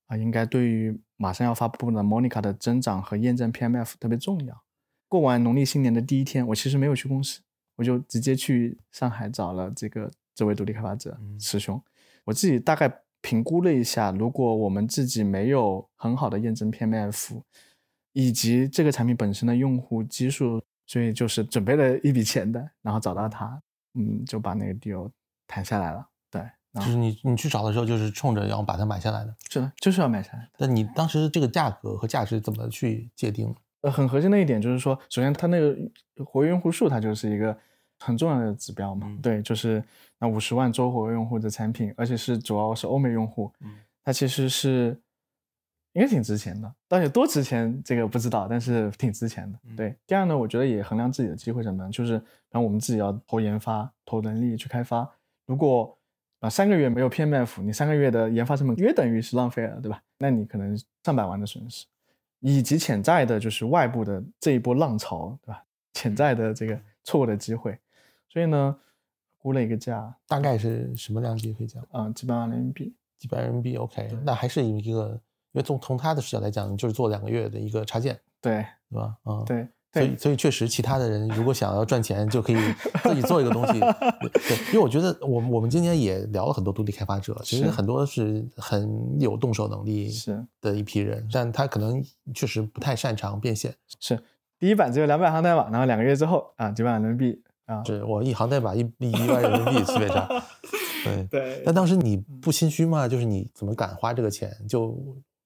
[0.08, 4.64] 啊，应该对于马上要发布的 Monica 的增长和验证 PMF 特别重要。
[5.08, 7.40] 过完农历新年的第一天，我其实没有去公司，
[7.76, 11.82] 我就直接去上海找了这个这位独立开发者师兄，
[12.26, 17.42] 我自己大概评估了一下，如果我们自己没有很好的验证 PMF，
[18.12, 20.62] 以及这个产品本身的用户基数。
[20.86, 23.60] 所以就是准备了一笔钱的，然后找到他，
[23.94, 25.10] 嗯，就把那个 deal
[25.48, 26.06] 谈下来了。
[26.30, 26.42] 对，
[26.76, 29.34] 就是你你去找的时候，就是冲着要把它买下来的。
[29.50, 30.50] 是的，就是要买下来。
[30.58, 33.56] 那你当时这个价格和价值怎么去界定？
[33.80, 35.74] 呃，很核心的一点就是说，首先它那个
[36.26, 37.58] 活跃用户数，它就是一个
[38.04, 39.12] 很重要的指标嘛。
[39.22, 39.84] 对，就是
[40.20, 43.52] 那五十万周活跃用户的产品，而且是主要是欧美用户，
[44.04, 44.98] 它其实是。
[45.96, 49.60] 应该挺值钱的，到底多值钱这个不知道，但是挺值钱的。
[49.78, 52.14] 对，第二呢，我觉得也衡量自己的机会成本，就是，
[52.50, 55.08] 然后我们自己要投研发、投能力去开发，
[55.46, 55.96] 如果
[56.40, 60.02] 啊三个月没有 PMF，你三个月的研发成本约等于是浪费了，对吧？
[60.18, 61.86] 那你可能上百万的损失，
[62.40, 65.64] 以及潜在的就是外部的这一波浪潮，对吧？
[65.94, 67.78] 潜在的这个错误的机会，
[68.34, 68.76] 所以呢，
[69.38, 71.86] 估了一个价，大概是什么量级可以讲？
[71.92, 72.96] 啊，几百万人民币。
[73.20, 75.10] 几百人民币，OK，那还是一个，
[75.52, 79.16] 因为从从他的视角来讲，就是做两个月的一个插件，对，对吧？
[79.24, 82.56] 嗯，对，所以所以确实，其他的人如果想要赚钱，就可以
[83.04, 93.74] 自己做一个东西，对，因为我觉得我我们今天也聊了很多独立开发者，其实很多是很有动手能力是的一批人，但他可能确实不太擅长变现。
[94.00, 94.20] 是，
[94.60, 100.28] 第一版只有两百行代码，然后两个月之后啊，几百万人民币啊，是我一行代码一一万人民币区别差。
[101.04, 103.08] 对 对，但当时你不心虚吗？
[103.08, 104.52] 就是你怎么敢花这个钱？
[104.68, 104.98] 就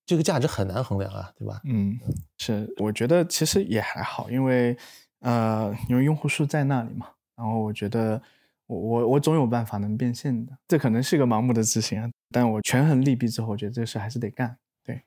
[0.05, 1.59] 这个价值很难衡量啊，对吧？
[1.65, 1.97] 嗯，
[2.37, 4.77] 是，我觉得其实也还好，因为
[5.19, 7.07] 呃，因为用户数在那里嘛。
[7.35, 8.21] 然后我觉得
[8.65, 10.57] 我我我总有办法能变现的。
[10.67, 14.57] 这可能是一个盲目的自信啊，但我权衡利弊之后，我觉得这个事还是得干。
[14.83, 15.01] 对。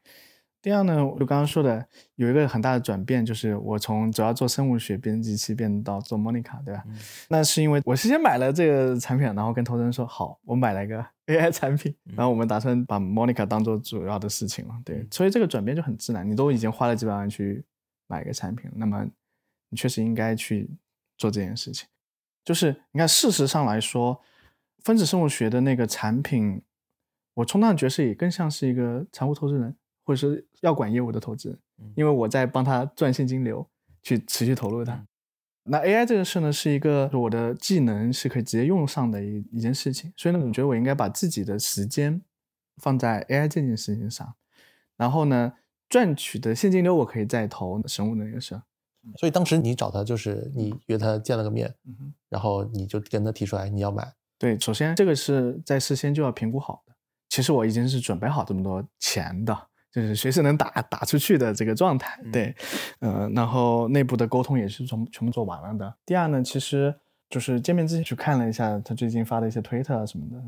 [0.63, 6.85] 第二呢，我刚刚说的有一个很大的转变，就是我从主要做生物学编辑器变到做 Monica，对吧？
[7.29, 14.75] 那是因为我事先买了这个产品，然后跟投资人说好，我买了一个 AI 产品，然后我们打算把 Monica 当做主要的事情了。
[14.85, 16.29] 对，所以这个转变就很自然。
[16.29, 17.65] 你都已经花了几百万去
[18.07, 19.07] 买一个产品，那么
[19.71, 20.69] 你确实应该去
[21.17, 21.89] 做这件事情。
[22.45, 24.21] 就是你看，事实上来说，
[24.85, 26.61] 分子生物学的那个产品，
[27.33, 29.75] 我充当的角色也更像是一个财务投资人。
[30.11, 31.57] 或者是要管业务的投资，
[31.95, 33.65] 因为我在帮他赚现金流，
[34.03, 35.07] 去持续投入它。
[35.63, 42.21] 那 AI 这个事呢，是一个我的技能是可以直接用上的一一件事情，所以呢，我觉得我应该把自己的时间
[42.79, 44.35] 放在 AI 这件事情上，
[44.97, 45.53] 然后呢，
[45.89, 48.61] 赚取的现金流我可以再投生物的那个事。
[49.17, 51.73] 所以当时你找他，就是你约他见了个面，
[52.29, 54.13] 然后你就跟他提出来你要买。
[54.39, 56.95] 对，首先这个是在事先就要评估好的。
[57.29, 59.70] 其实我已经是准备好这么多钱的。
[59.93, 62.55] 就是随时能打打出去的这个状态，对，
[63.01, 65.97] 呃，然后内部的沟通也是从全部做完了的。
[66.07, 66.95] 第二呢，其实
[67.29, 70.41] 就是见面之前去看了一下他最近发的一些推特啊什么的，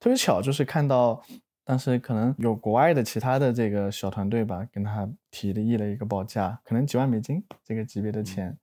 [0.00, 1.22] 特别巧就是看到
[1.64, 8.56] 当时可能有国外的其他的这个小团队吧，跟他提的议了一个报价，可能几万美金这个级别的钱，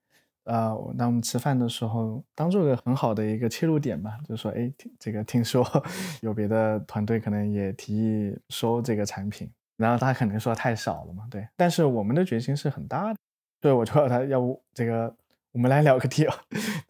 [0.46, 5.64] 啊，那我们吃饭的时候当做个很好的一个切入点吧，就是说，哎，这个听说
[6.22, 9.50] 有别的团队可能也提议收这个产品。
[9.80, 11.48] 然后他肯定说太少了嘛，对。
[11.56, 13.20] 但是我们的决心是很大的，
[13.62, 15.16] 对我就要他要不这个
[15.54, 16.34] 我们来聊个 deal，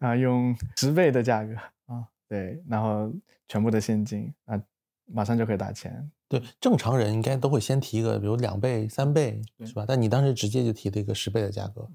[0.00, 1.54] 啊，用十倍的价格
[1.86, 3.08] 啊，对，然后
[3.46, 4.60] 全部的现金啊，
[5.06, 6.10] 马上就可以打钱。
[6.28, 9.84] 对，正常人应该都会先提一个，比如两倍、三倍，是吧？
[9.86, 11.88] 但你当时直接就提了一个十倍的价格，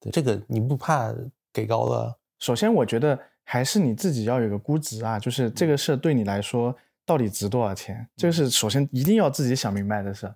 [0.00, 1.14] 对，这个你不怕
[1.52, 2.18] 给高了？
[2.38, 6.74] 首先，我觉得还是你自己要有个估值啊，就是这个事对你来说。
[7.06, 8.06] 到底值多少钱？
[8.16, 10.32] 这个是首先一定要自己想明白的事。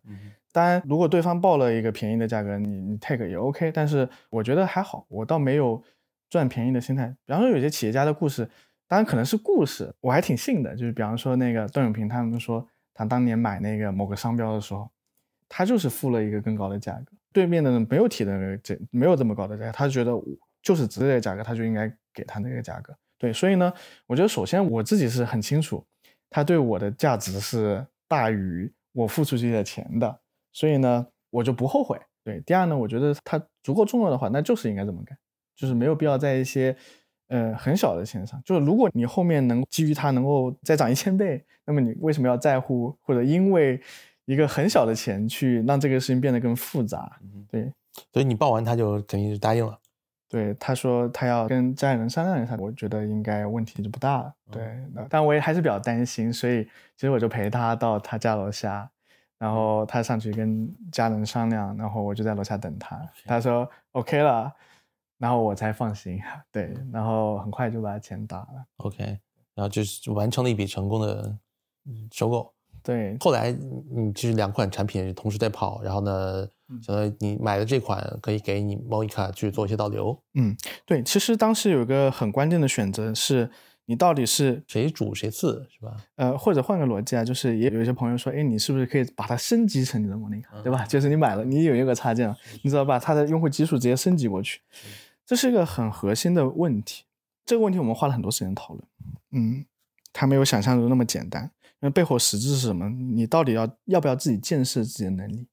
[0.51, 3.71] 当然，如果对方报了一个便宜的价格，你你 take 也 OK。
[3.71, 5.83] 但是我觉得还好，我倒没有
[6.31, 7.07] 赚便宜的心态。
[7.25, 8.49] 比方说，有些企业家的故事，
[8.87, 10.75] 当然可能是故事，我还挺信的。
[10.75, 14.91] 就是比方说那个段永平，他们说他当年买那个某个商标的时候，
[15.49, 20.13] 他就是付了一个更高的价格，对面的人没有提的那个这没有这么高的价格，他觉得
[20.63, 22.97] 就是值这个价格，他就应该给他那个价格。
[23.19, 23.73] 对，所以呢，
[24.07, 25.85] 我觉得首先我自己是很清楚。
[26.31, 30.21] 他对我的价值是大于我付出去的钱的，
[30.53, 31.99] 所以呢，我就不后悔。
[32.25, 35.17] 对，第二呢，我觉得它足够重要的话，那就是应该这么干，
[35.57, 36.77] 就是没有必要在一些
[37.29, 38.41] 呃很小的钱上。
[38.45, 43.81] 就是如果你后面能基于它能够再涨一千倍，那么你为什么要在乎或者因为
[44.27, 47.19] 一个很小的钱去让这个事情变得更复杂？
[47.51, 47.73] 对，
[48.13, 49.79] 所以你报完他就肯定是答应了。
[50.29, 54.35] 对，他说他要跟家里人商量一下，我觉得应该问题就不大了。
[54.51, 58.91] 对，但我也还是比较担心，所以其实我就陪他到他家楼下，
[59.39, 63.01] 然后他上去跟家人商量，然后我就在楼下等他。
[63.25, 64.53] 他说 OK 了，
[65.17, 66.21] 然后我才放心。
[66.53, 68.67] 对，然后很快就把钱打了。
[68.77, 69.03] OK，
[69.55, 71.35] 然后就是完成了一笔成功的
[72.13, 72.53] 收购。
[72.83, 73.51] 对，后来
[73.97, 76.47] 嗯其实两款产品同时在跑，然后呢？
[76.83, 80.23] 相当于你买的这款可以给你 Monica 去做一些导流。
[80.35, 83.51] 嗯，对，其实当时有一个很关键的选择是，
[83.87, 85.97] 你到底是谁主谁次，是吧？
[86.17, 90.85] 呃，或者换个逻辑啊，就是也有一些朋友说，哎，你是不是可以把它升级成你的 Monica，对吧？
[90.85, 94.61] 就是你买了，你有一个插件，你只要把它的用户基数直接升级过去，
[95.25, 97.05] 这是一个很核心的问题。
[97.47, 98.85] 这个问题我们花了很多时间讨论。
[99.33, 99.65] 嗯，
[100.13, 101.51] 它没有想象中那么简单，
[101.81, 102.91] 因为背后实质是什么？
[102.91, 105.47] 你到底要要不要自己建设自己的能力？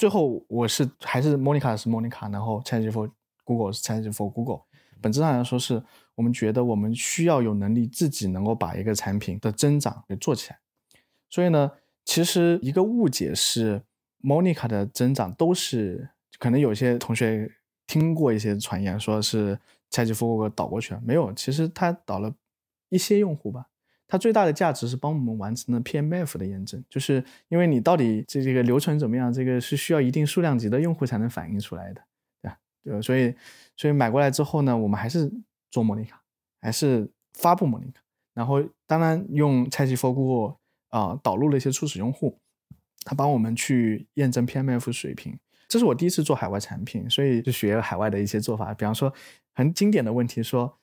[0.00, 3.12] 最后我是还是 Monica 是 Monica，然后 ChatGPT
[3.44, 4.62] Google 是 ChatGPT Google，
[4.98, 5.84] 本质上来说是
[6.14, 10.58] 我们觉得我们需要有能力自己能够把一个产品的增长给做起来。
[11.28, 11.72] 所以呢，
[12.06, 13.82] 其实一个误解是
[14.22, 16.08] ，Monica 的增长都是
[16.38, 17.46] 可能有些同学
[17.86, 19.60] 听过一些传言，说是
[19.90, 22.34] chat google 导过去了，没有，其实它导了
[22.88, 23.66] 一些用户吧。
[24.10, 32.02] 它最大的价值是帮我们完成了 PMF 的验证，就是因为你到底这这个流程怎么样，这个是需要一定数量级的用户才能反映出来的，
[32.42, 32.58] 对吧？
[32.82, 33.32] 对，所以
[33.76, 35.30] 所以买过来之后呢，我们还是
[35.70, 36.20] 做莫妮卡，
[36.60, 38.02] 还是发布莫妮卡，
[38.34, 40.56] 然后当然用 CIGFOO
[40.88, 42.36] 啊导入了一些初始用户，
[43.04, 45.38] 他帮我们去验证 PMF 水平。
[45.68, 49.14] 这是我第一次做海外产品，所以就学海外的一些做法，比方说
[49.54, 50.76] 很经典的问题说。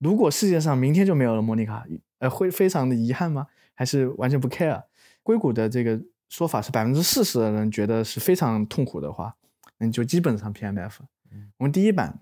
[0.00, 1.84] 如果世界上明天就没有了莫妮卡，
[2.18, 3.46] 呃，会非常的遗憾吗？
[3.74, 4.82] 还是完全不 care？
[5.22, 9.36] 硅谷的这个说法是百分之四十的人觉得是非常痛苦的话，
[9.78, 10.98] 那你就基本上 PMF。
[11.58, 12.18] 我们第一版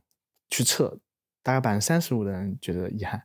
[0.48, 0.98] 去测，
[1.42, 3.22] 大概百分之三十五的人觉得遗憾，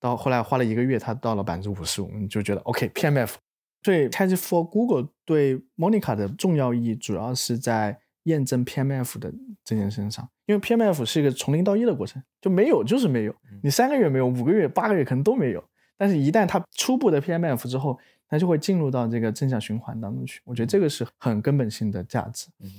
[0.00, 3.34] 到后来花了一个月，他到了百分之五十五，你就觉得 OK PMF。
[3.82, 8.00] 所以 c h for Google 对 Monica 的重要意义主要是在。
[8.24, 9.30] 验证 PMF 的
[9.62, 15.62] 这件事上，因为 PMF 是一个从零到一的过程，就没有就是没有，你三个月没有，五个月、八个月可能都没有。
[15.96, 20.40] 但是，一旦它初步的 PMF 之后，它就会进入到这个正向循环当中去。
[20.44, 22.48] 我觉得这个是很根本性的价值。
[22.60, 22.70] 嗯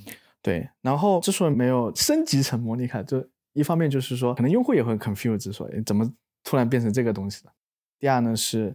[0.42, 0.68] 对。
[0.82, 6.12] 然后，之所以没有升级成模拟卡，就一方面就是说，可能用户也会 confuse，说怎么
[6.44, 7.52] 突然变成这个东西了。
[7.98, 8.74] 第二呢，是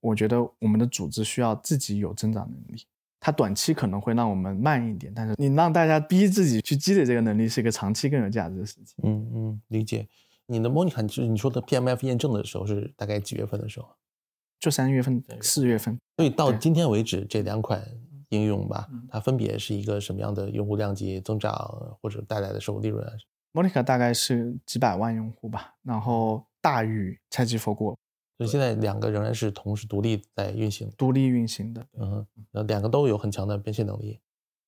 [0.00, 2.84] 我觉得我们的组织需要自己有增长能力。
[3.20, 8.94] 它短期可能会让我们慢一点，但是你让大家逼自己去积累这个能力，是一个长期更有价值的事情。
[9.02, 10.06] 嗯嗯，理解。
[10.48, 13.88] 你的 Monica 就是你说的 PMF 验证的时候是大概几月份的时候？
[14.58, 15.96] 就三月份、四月份。
[16.16, 17.80] 所以到今天为止，这两款
[18.30, 21.54] 应用吧，它分别是一个什么样的用户量级增长
[22.02, 23.06] 或者带来的收入利润
[23.52, 27.96] ？Monica 大概是几百万用户吧，然后大于 ChatGPT。
[28.36, 34.20] 所以现在两个仍然是同时独立在运行，独立运行的，嗯，那两个都有很强的变现能力。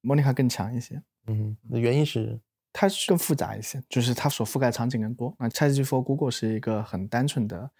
[0.02, 2.40] Monica 更强一些，嗯，那原因是
[2.72, 5.34] 它更复杂一些，就是它所覆盖场景更多。
[5.38, 7.70] 那 ChatGPT for Google 是一个很单纯的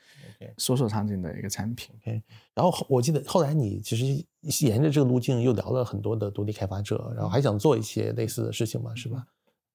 [0.59, 1.95] 搜索场景的一个产品。
[2.55, 4.05] 然后我记得后来你其实
[4.67, 9.27] 沿着这个路径又聊了很多的独立开发者，然后还想做一些类似的事情嘛，是吧？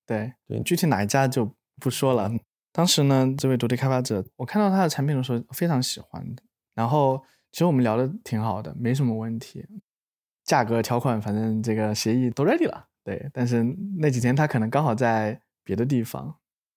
[0.06, 1.50] 对对，具体哪一家就
[1.80, 2.30] 不说了。
[2.72, 6.44] 当时呢，这位独立开发者，我看到他的产品的时候非常喜欢的。
[6.74, 7.24] 然后
[7.54, 9.66] 其实我们聊的挺好的，没什么问题，
[10.44, 12.88] 价格条款反正这个协议都 ready 了。
[13.06, 13.64] 对，但是
[13.98, 16.36] 那几天他可能刚好在别的地方，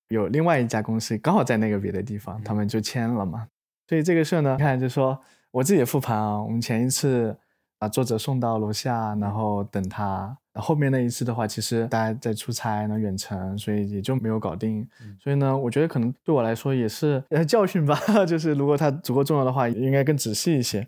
[0.09, 3.49] 有另外一家公司刚好在那个别的地方，他们就签了嘛。
[3.89, 5.19] 所以这个事呢，你看就说
[5.51, 7.35] 我自己复盘啊，我们前一次
[7.79, 10.37] 把作者送到楼下，然后等他。
[10.55, 14.87] 后面那一次的话，其实大家在出差呢，远程，所以也就没有搞定。
[15.19, 17.99] 所以呢，我觉得可能对我来说也是呃教训吧。
[18.27, 20.87] 就是如果它足够重要的话，应该更仔细一些。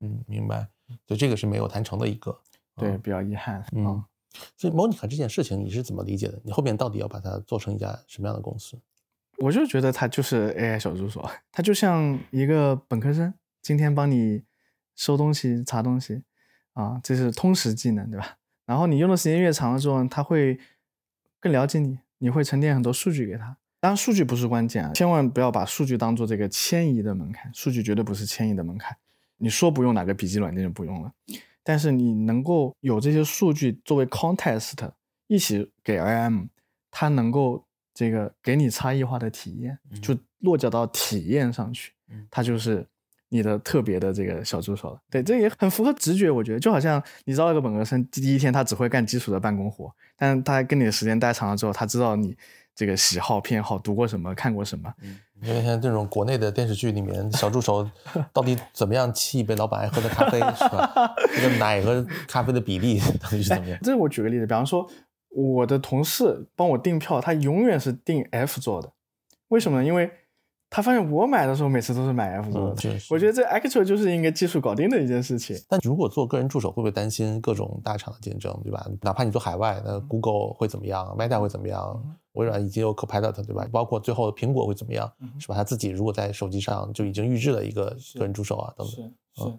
[0.00, 0.66] 嗯，明白。
[1.06, 2.36] 就这个是没有谈成的一个，
[2.76, 3.62] 对，比较遗憾。
[3.76, 4.02] 嗯，
[4.56, 6.40] 所以 Monica 这件事情你是怎么理解的？
[6.44, 8.78] 你后面到底要把它做成一家什么样的公司？
[9.38, 14.42] 我就觉得它就是 AI 小助手，它就像一个本科生，今天帮你
[14.94, 16.22] 收东西、查东西
[16.74, 18.36] 啊，这是通识技能，对吧？
[18.66, 20.60] 然后你用的时间越长了之后，他会
[21.40, 23.56] 更了解你，你会沉淀很多数据给他。
[23.80, 28.94] 当然，数据不是关键啊，千万不要把数据当做这个迁移的门槛，数据绝对不是迁移的门槛。
[29.38, 31.12] 你说不用哪个笔记软件就不用了，
[31.62, 34.74] 但是你能够有这些数据作为 context
[35.26, 36.46] 一起给 IM，
[36.90, 41.92] 它能够这个给你差异化的体验，就落脚到体验上去，
[42.30, 42.86] 它就是。
[43.32, 52.36] 你的特别的这个小助手了，对，这也很符合直觉，我觉得就好像你招一个本科生，第一天他只会干基础的办公活，但是他跟你的时间待长了之后，他知道你
[52.74, 54.92] 这个喜好偏好，读过什么，看过什么。
[55.02, 57.88] 嗯，因为像这种国内的电视剧里面，小助手
[58.32, 61.14] 到底怎么样沏一杯老板爱喝的咖啡，是吧？
[61.34, 63.78] 这个奶和咖啡的比例到底是怎么样？
[63.82, 64.86] 这我举个例子，比方说
[65.30, 68.92] 我的同事帮我订票，他永远是订 F 座的，
[69.48, 69.84] 为什么呢？
[69.84, 70.10] 因为
[70.68, 75.56] 他发现我买的时候每次都是买 F 座的，我觉得这 actual 就是应该技术搞定的一件事情。
[75.68, 78.86] 但如果做个人助手，会不会担心各种大厂的竞争，对吧？
[79.02, 82.16] 哪怕你做海外，那 Google 会怎么样？Meta 会怎么样？
[82.32, 83.66] 微软已经有 Copilot，对吧？
[83.72, 85.10] 包括最后苹果会怎么样？
[85.38, 85.54] 是吧？
[85.54, 89.14] 他自己如果在手机上就已经预制了一个个人助手啊，等等。
[89.34, 89.58] 是是，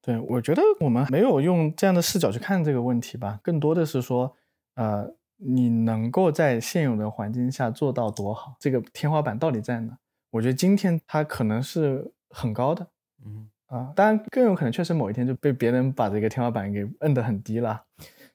[0.00, 4.34] 对，我觉得我们没有用这样的视角去看这个问题吧，更多的是说，
[4.74, 8.54] 呃，你能够在现有的环境下做到多好？
[8.58, 9.98] 这个天花板到底在哪？
[10.30, 12.86] 我觉得今天它可能是很高的，
[13.24, 17.82] 嗯啊，当然更有可能确实某一天就被别人把这个天花板给摁得很低了。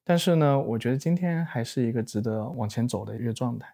[0.04, 3.68] 但是呢，我觉得今天还是一个值得往前走的一个状态。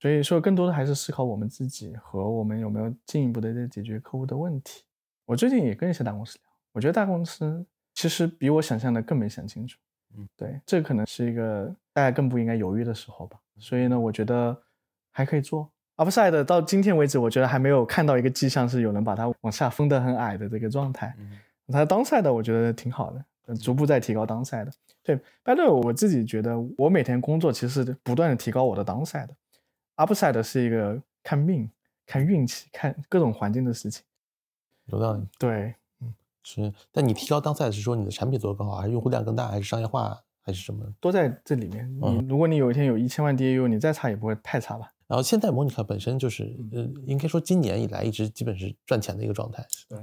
[0.00, 4.84] 所以说更多的还是思考我们自己和我们有没有进一步的在解决客户的问题。
[5.24, 9.78] 我最近也跟一些大公司聊，我觉得大公司其实比我想象的更没想清楚。
[10.16, 13.38] 嗯，对，这可能是一个大家更不应该犹豫的时候吧。
[13.58, 14.56] 所以呢，我觉得
[15.10, 15.70] 还可以做。
[15.96, 21.14] Upside 到今天为止，我觉得还没有看到一个迹象是有人把它往下封得很矮的这个状态。
[21.18, 21.38] 嗯
[21.70, 23.22] 它 downside 我觉得挺好的，
[23.56, 24.70] 逐步在提高 downside。
[25.02, 29.30] 对，by the way，我自己觉得我每天工作其实是不断的提高我的 downside。
[29.96, 31.70] Upside 是一个看命、
[32.06, 34.04] 看运气、看各种环境的事情。
[34.86, 35.26] 有道理。
[35.38, 40.86] 对，嗯是，但你提高当赛是说你的产品做得更好，还是用户量更大，还是商业化，还是什么？
[41.00, 41.90] 都在这里面。
[41.94, 44.92] 你嗯如果你有一天有一千万 DAU，你再差也不会太差吧？
[45.06, 49.66] 然后现在 Monica 本身就是，呃，应该说今年以来一直基本是赚钱的一个状态。
[49.88, 49.98] 对，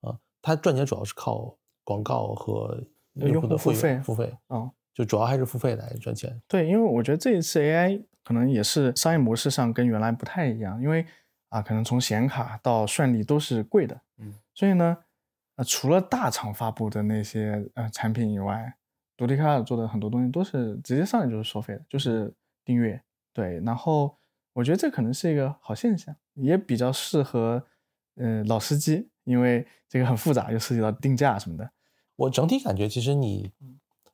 [0.00, 1.56] 啊，它赚钱主要是靠
[1.88, 2.78] 广告和
[3.14, 6.38] 用户的会付费付费，嗯，就主要还是付费来赚钱。
[6.46, 11.06] 对，因为我觉得这一次 AI 可能也是商业模式上跟原来不太一样，因为
[11.48, 14.98] 啊，可能从显卡到算力都是贵的，嗯，所以呢，
[15.56, 18.74] 呃，除了大厂发布的那些呃产品以外，
[19.16, 22.30] 独立开发者做的很多东西都是直接上来就是收费的，就是
[22.66, 23.00] 订阅。
[23.32, 24.14] 对，然后
[24.52, 27.64] 我觉得这可能是一个好现象，也比较适合
[28.16, 31.70] 呃老司机，因为这个很复杂，又涉及到定价什么的。
[32.18, 33.48] 我整体感觉，其实你，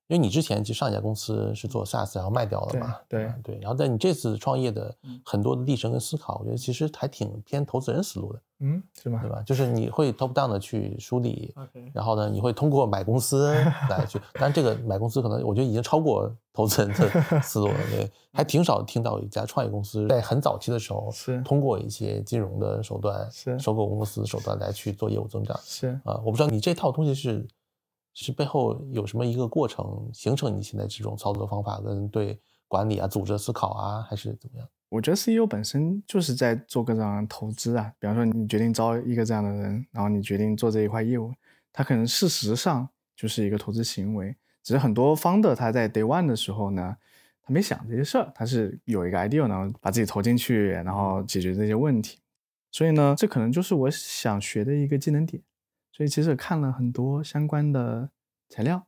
[0.06, 9.42] 因为你之前其实上一家公司是做 SaaS，然后卖掉了嘛，对啊对，然后在你这次创业的嗯很多的历程跟思考，我觉得其实还挺偏投资人思路的，嗯，是吗对吧？
[9.46, 11.54] 就是你会 top down 的去梳理
[11.94, 13.50] 然后呢，你会通过买公司
[13.88, 25.58] 来去，当然这个买公司可能我觉得已经超过投资人的 思路了，对，还挺少听到一家创业公司在很早期的时候是通过一些金融的手段、是收购公司的手段来去做业务增长。
[25.64, 25.98] 是。
[26.04, 27.46] 啊，我不知道你这套东西是
[28.14, 34.68] 是背后有什么一个过程形成你现在这种操作方法跟对管理啊、组织思考啊，还是怎么样？
[34.88, 41.32] 我觉得 CEO 本身就是在做各种投资啊，比方说你决定招一个这样的人，然后你决定做这一块业务，
[41.72, 46.96] 他可能事实上就是一个投资行为，只是很多 founder 他在 day one 的时候呢，
[47.42, 52.18] 他没想这些事儿，他是有一个 idea，然后把自己投进去，然后解决这些问题，
[52.70, 55.42] 所以呢，这可能就是我想学的一个技能点，
[55.96, 58.10] 所以其实看了很多相关的
[58.48, 58.84] 材料。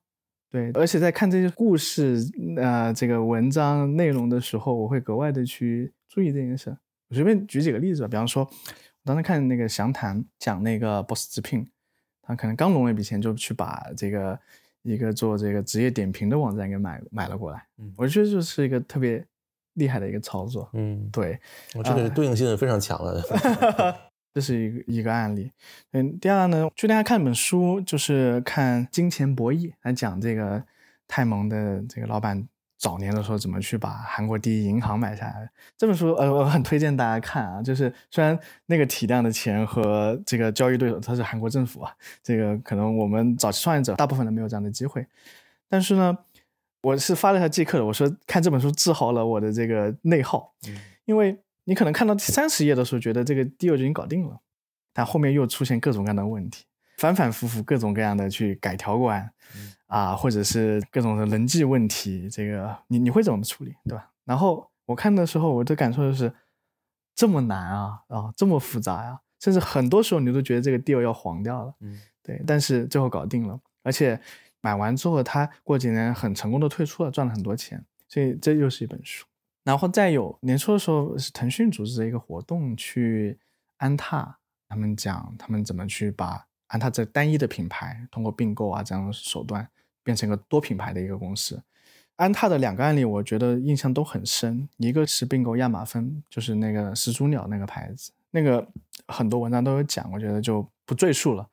[0.50, 2.18] 对，而且在看这些故事，
[2.56, 6.76] 呃，这个文章内容的时候，我会格外的去注意这件事。
[7.08, 11.68] 我随便举几个例子吧，比方说，我当时看那个详谈讲那个 Boss 直聘，
[12.22, 14.38] 他可能刚融了一笔钱，就去把这个
[14.82, 17.64] 一个做这个职业点评的网站给买买了过来。
[17.78, 19.24] 嗯我觉得就是一个特别
[19.74, 20.70] 厉害的一个操作。
[20.72, 21.38] 嗯，对，
[21.74, 23.20] 我这个对应性是非常强的。
[24.36, 25.50] 这是一个一个案例。
[25.92, 30.62] 嗯，第二呢，去大家看一本书，就是看《金钱博弈》，来讲这个
[31.08, 35.48] 泰蒙的这个老板早年的时候怎么去把韩国第一银行买下来。
[35.78, 37.62] 这本书呃，我很推荐大家看啊。
[37.62, 41.90] 就是虽然那个体量的钱和这个交易对手他是韩国政府啊，
[42.22, 45.06] 这个可能我们早期创业者大部分人没有这样的机会，
[45.66, 46.14] 但是呢，
[46.82, 54.40] 我是发了一下即刻的，我说看这本书治好了我的这个内耗，嗯因为你可能看到第三十页的时候，觉得这个 deal 就已经搞定了，
[54.92, 56.64] 但后面又出现各种各样的问题，
[56.96, 64.10] 反反复复各种各样的去改条款，嗯啊，或者是各种的人际问题，这个你你会怎么处理，对吧？
[64.24, 66.32] 然后我看的时候，我的感受就是
[67.14, 74.20] 这么难啊啊，这么复杂呀、甚至很多时候你都觉得这个 deal 要黄掉了，嗯对，但是最后搞定了，而且
[74.60, 79.26] 买完之后，他过几年很成功的退出了，赚了很多钱，所以这又是一本书。
[79.66, 83.36] 然后再有年初的时候是腾讯组织的一个活动，去
[83.78, 84.38] 安踏，
[84.68, 89.68] 他们讲他们怎么去把安踏这单一的品牌通过并购啊这样的手段
[90.04, 91.60] 变成一个多品牌的一个公司。
[92.14, 94.68] 安踏的两个案例，我觉得印象都很深。
[94.76, 98.64] 一个是并购亚马芬，就是那个始祖鸟那个牌子，那个
[99.08, 101.50] 很多文章都有讲，我觉得就不赘述了。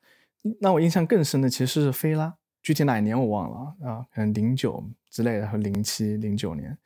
[0.60, 6.78] 那我印象更深的其实是菲拉，具体哪一年我忘了啊，可能零九之类的，和零七、零九年，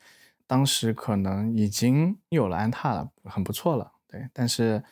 [0.48, 4.28] 当时可能已经有了安踏了，很不错了，对。
[4.32, 4.82] 但是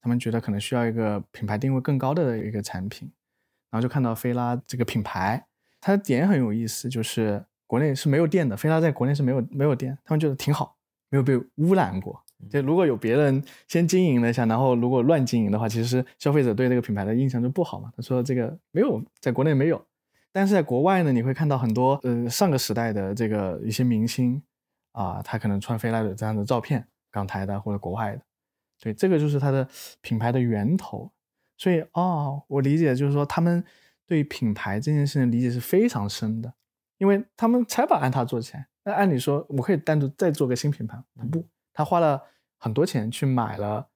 [0.00, 3.10] 他们觉得可能需要一个品牌定位更高的一个产品，
[3.70, 5.46] 然后就看到菲拉这个品牌，
[5.80, 10.76] 它的点很有意思，就是国内是没有店的，菲拉在国内是没有没有店，他们觉得挺好，
[11.08, 12.22] 没有被污染过。
[12.50, 17.90] 就如果有别人先经营了一下，然后如果乱经营的话，其实消费者对这个品牌的印象就不好嘛。
[17.96, 19.82] 他说这个没有在国内没有，
[20.30, 24.42] 但是在国外呢，你会看到很多呃上个时代的这个一些明星
[24.96, 28.22] 啊，他可能穿菲拉的这样的照片，港台的或者国外的，
[28.80, 29.68] 对，这个就是它的
[30.00, 31.12] 品牌的源头。
[31.58, 33.62] 所以哦，我理解就是说他们
[34.06, 36.54] 对品牌这件事情理解是非常深的，
[36.96, 38.66] 因为他们才把安踏做起来。
[38.84, 41.44] 那按理说我可以单独再做个新品牌，他不，
[41.74, 42.22] 他花了
[42.56, 43.88] 很多钱去买了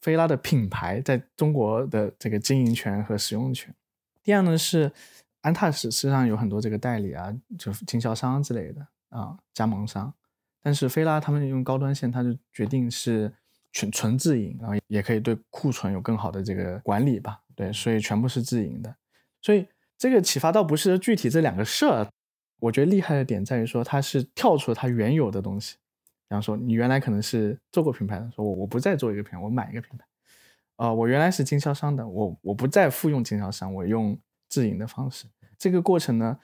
[0.00, 3.72] 菲拉的品牌在中国的这个经营权和使用权。
[4.22, 4.90] 第二呢是
[5.42, 10.12] 安踏实实际上有很多这个代理啊，就是经销商之类的啊，加盟商。
[10.64, 13.30] 但是菲拉他们用高端线，他就决定是
[13.70, 17.38] 纯纯自营，然后也可以对库存有更好的这个管理吧。
[17.54, 18.96] 对，所以全部是自营的。
[19.42, 21.84] 所以这个启发倒不是具体这两个事，
[22.60, 25.76] 我觉得厉害的点在于说它是跳出了它原有的东西。
[26.26, 30.06] 比方说，你原来可能是做过品牌的，说我我不再做一个品牌，我买一个品牌。
[30.76, 35.26] 啊，我原来是经销商的，我我不再复用经销商，我用自营的方式。
[35.58, 36.38] 这个过程呢？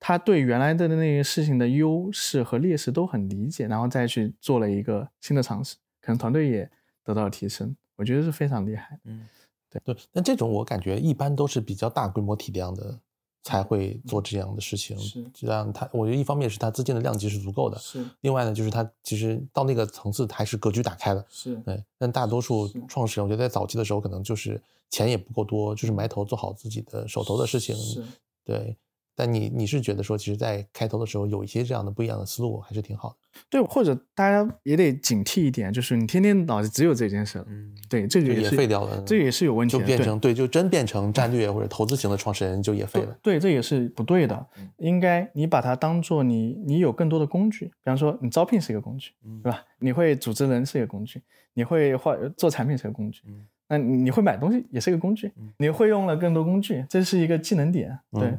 [0.00, 6.70] 他对原来的那个事情的优势和劣势都很理解，然后再去做了一个新的尝试，可能团队也
[7.02, 8.98] 得到了提升，我觉得是非常厉害。
[9.04, 9.26] 嗯，
[9.70, 9.96] 对对。
[10.12, 12.98] 但这种我感觉一般都是比较大规模体量的
[13.42, 15.72] 才会做这样的事情，是这样。
[15.72, 18.04] 他我觉得一方面是他资金的量级是足够的，是。
[18.20, 21.54] 另外呢，就是他其实到那个层次还是格局打开了，是。
[21.56, 21.82] 对。
[21.98, 28.04] 但大多数创始人，我觉得在早期的时候可能就是钱也不够多，就是埋头做好自己的手头的事情，是。
[28.44, 28.76] 对。
[29.16, 33.16] 但你你是觉得说，其实，在开头的时候有一些这样的不一样的思路，还是挺好的。
[33.48, 43.16] 对，或者大家也得警惕一点，就是你天天脑子只有这件事，嗯，对，这个也废掉了，这也是有问题的，就变成对，就真变成战略或者投资型的创始人就也废了。
[43.22, 44.46] 对，这也是不对的。
[44.78, 49.12] 应该你把它当做你，你有更多的工具，比方说你招聘是一个工具，
[49.42, 49.64] 对吧？
[49.78, 51.20] 你会组织人是一个工具，
[51.54, 53.22] 你会画做产品是个工具，
[53.68, 58.36] 那你会买东西也是一个工具，你会用了更多工具，这是一个技能点，对。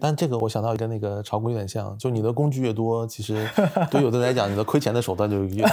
[0.00, 3.48] 但这个我想到跟那个炒股有点像，就你的工具越多，其实
[3.90, 5.70] 对有的人来讲，你的亏钱的手段就越多。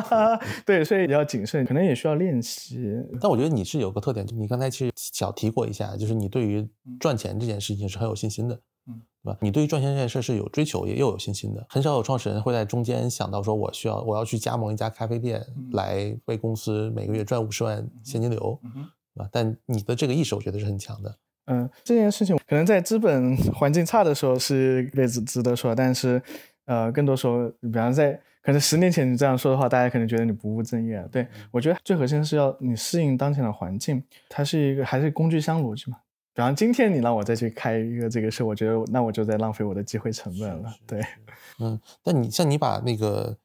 [0.66, 2.78] 对，所以要谨慎，可能也需要练习。
[3.20, 8.54] 但我觉得你是有个特点，你刚才其实小提过一下，就是你对于赚钱这件事情是很有信心的，
[8.86, 9.38] 嗯，对吧？
[9.40, 11.64] 你对于赚钱这件事是有追求，也又有信心的。
[11.68, 18.58] 很少有创始人会在中间想到说，我需要我要去加盟一家咖啡店，来为公司每个月赚五十万现金流，
[19.14, 19.28] 对吧？
[19.32, 21.14] 但你的这个意识，我觉得是很强的。
[21.46, 26.20] 嗯，这件事情可能在资本 环境差的时候是被值值得说，但是，
[26.66, 31.06] 呃，更多时候，比方在可能十年前你这样说的话，大家可能觉得你不务正业。
[31.12, 35.98] 对我觉得最核心是要你适应当前的环境，它是一个还是工具箱逻辑嘛？
[36.34, 40.74] 比方今天你让我再去开一个这个事，我觉得那我就在浪费我的机会成本了。
[40.86, 41.00] 对，
[41.60, 43.36] 嗯，但你像你把那个。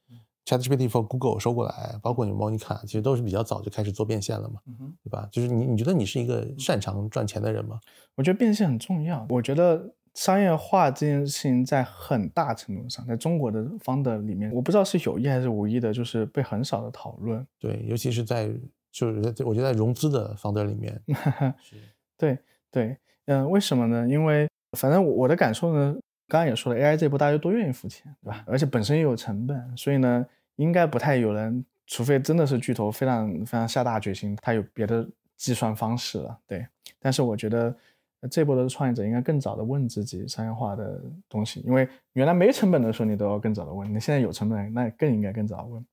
[0.49, 4.59] ChatGPT for Google 收过来，包括你 Monica，其实都是比较早就开始做变现了嘛，
[5.03, 5.29] 对吧？
[5.31, 7.79] 就是你，你觉得你是一个擅长赚钱的人吗？
[8.15, 9.27] 我觉得变现很重要。
[9.29, 17.45] 我觉得商业化这件事情在很大程度上，在中国的方的里面，我不知道是有意还是无意的，就是被很少的讨论。
[17.59, 18.51] 对，尤其是在
[18.91, 20.99] 就是我觉得在融资的方的里面，
[22.17, 22.39] 对
[22.71, 22.97] 对，
[23.27, 24.09] 嗯，为什么呢？
[24.09, 25.95] 因为反正我的感受呢，
[26.27, 28.43] 刚刚也说了，AI 这波大家都愿意付钱，对吧？
[28.47, 30.25] 而且本身也有成本，所以呢。
[30.59, 35.07] 应该不太有人，除非真的是巨头非常非常下大决心，他有别的
[35.37, 36.37] 计算方式了。
[36.45, 36.67] 对，
[36.99, 37.73] 但是我觉得
[38.29, 45.85] 这波的创业者应该更早的问自己商业化的东西，因为原来没成本的时候你都要更早的问，你现在有成本，那更应该更早问。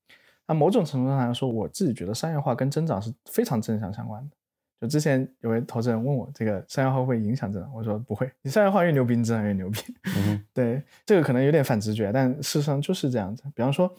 [0.45, 4.35] 那某种程度上来说，我自己觉得商业化跟增长是非常正向相关的。
[4.81, 7.73] 就之前有位投资人问我，这个商业化会影响增长？
[7.73, 9.79] 我说不会，你商业化越牛逼，你增长越牛逼。
[10.53, 13.43] 对，这个可能有点反直觉，但事实上就是这样子。
[13.55, 13.89] 比方说。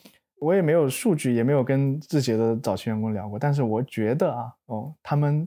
[0.41, 5.47] 我也没有数据，也没有跟字节的早期员工聊过，但是我觉得啊，哦，他们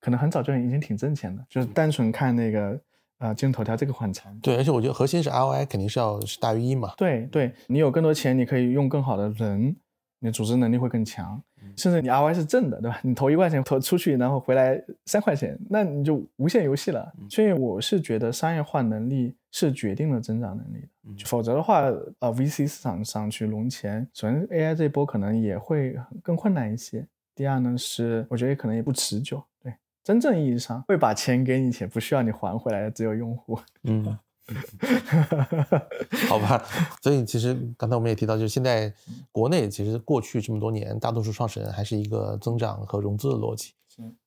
[0.00, 2.80] 可能很早就已经挺挣钱的，就是单纯看那个
[3.18, 4.36] 呃今日头条这个款产。
[4.40, 6.92] 对，而且我觉得核心是 ROI 肯定是要是大于一嘛。
[6.96, 9.76] 对，对你有更多钱，你可以用更好的人，
[10.22, 11.42] 你的组织能力会更强。
[11.74, 13.00] 甚至你 ROI 是正的，对吧？
[13.02, 17.10] 你投一块钱投出去，然后回来三块钱，那你就无限游戏了。
[17.30, 21.80] 所以我是觉得商业化能力是决定了增长能力的，否则的话，
[22.18, 27.06] 呃，VC 市场上去融钱，首先 AI 这一波可能也会更困难一些。
[27.34, 29.42] 第二呢，是我觉得可能也不持久。
[29.62, 33.58] 对，真正意义上会把钱给你且不需要你还回来的只有用户。
[33.84, 34.18] 嗯。
[36.28, 36.62] 好吧，
[37.00, 38.92] 所以其实刚才我们也提到，就是现在
[39.30, 43.72] 国内其实过去这么多年，大多数创始人还是一个增长和融资的逻辑，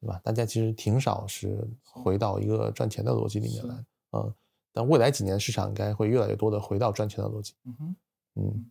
[0.01, 0.19] 对吧？
[0.23, 3.75] 大家其实挺少是回到一个赚钱的逻辑里面来，
[4.13, 4.33] 嗯。
[4.73, 7.95] 但未来几年市场应该会越来越多的回到赚钱的逻辑，嗯哼，
[8.35, 8.65] 嗯。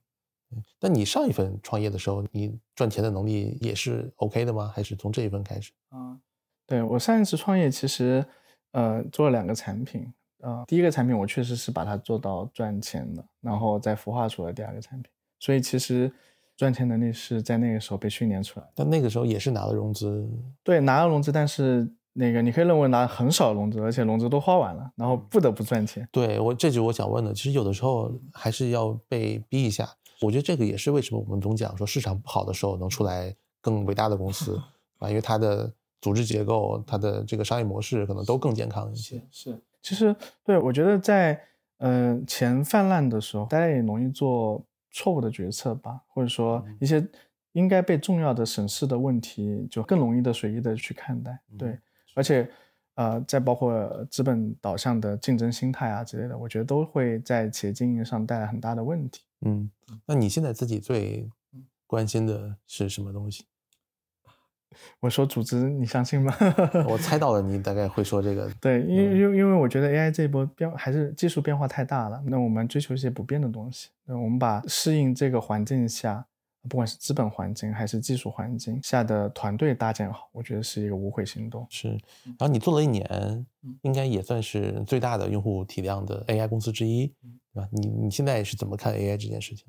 [0.78, 4.70] 但你上一份创业的时候，你赚钱的能力也是 OK 的吗？
[4.74, 5.72] 还是从这一份开始？
[5.88, 6.18] 啊，
[6.66, 8.24] 对我上一次创业其实
[8.72, 10.12] 呃做了两个产品。
[10.44, 16.12] 呃，第一个产品我确实是把它做到赚钱的，然后再孵化出了第二个产品，所以其实
[16.54, 18.66] 赚钱能力是在那个时候被训练出来。
[18.74, 20.28] 但那个时候也是拿了融资，
[20.62, 26.06] 对，拿了融资，但是那个你可以认为拿很少融资，而且融资都花完了，然后不得不赚钱。
[26.12, 29.88] 对我这就我想问的，其实有的时候还是要被逼一下。
[30.20, 34.60] 我觉得这个也是为什么我们总讲说市场不好的时候能出来更伟大的公司
[35.00, 35.70] 啊，因为它的
[36.00, 39.20] 组织结构、它的这个商业模式可能都更健康一些。
[39.30, 41.40] 是，其实对我觉得在
[41.78, 47.06] 呃钱泛滥的时候，大家也容易做错误的决策吧，或者说一些
[47.52, 51.38] 应该被重要的审视的问题，就更容易的随意的去看待。
[51.56, 51.78] 对，
[52.14, 52.50] 而且。
[52.96, 59.24] 呃，再包括资本导向的竞争心态啊之类的，我觉得都会在企业经营上带来很大的问题。
[59.40, 59.68] 嗯，
[60.06, 61.28] 那你现在自己最
[61.88, 63.46] 关心的是什么东西？
[65.00, 66.34] 我说组织，你相信吗？
[66.88, 68.50] 我猜到了，你大概会说这个。
[68.60, 76.26] 对，因为因为因为我觉得 AI 这一波变还是技术变化太大了，那我们追求一些不变的东西，那我们把适应这个环境下。
[76.66, 81.66] 不管是资本环境还是技术环境下的团队搭建好，我觉得是一个无悔行动。
[81.68, 81.90] 是，
[82.24, 83.46] 然后你做了一年，
[83.82, 87.08] 应该也算是最大的用户体量的 AI 公司之一，
[87.52, 87.68] 对吧？
[87.70, 89.66] 你你现在是怎么看 AI 这件事情？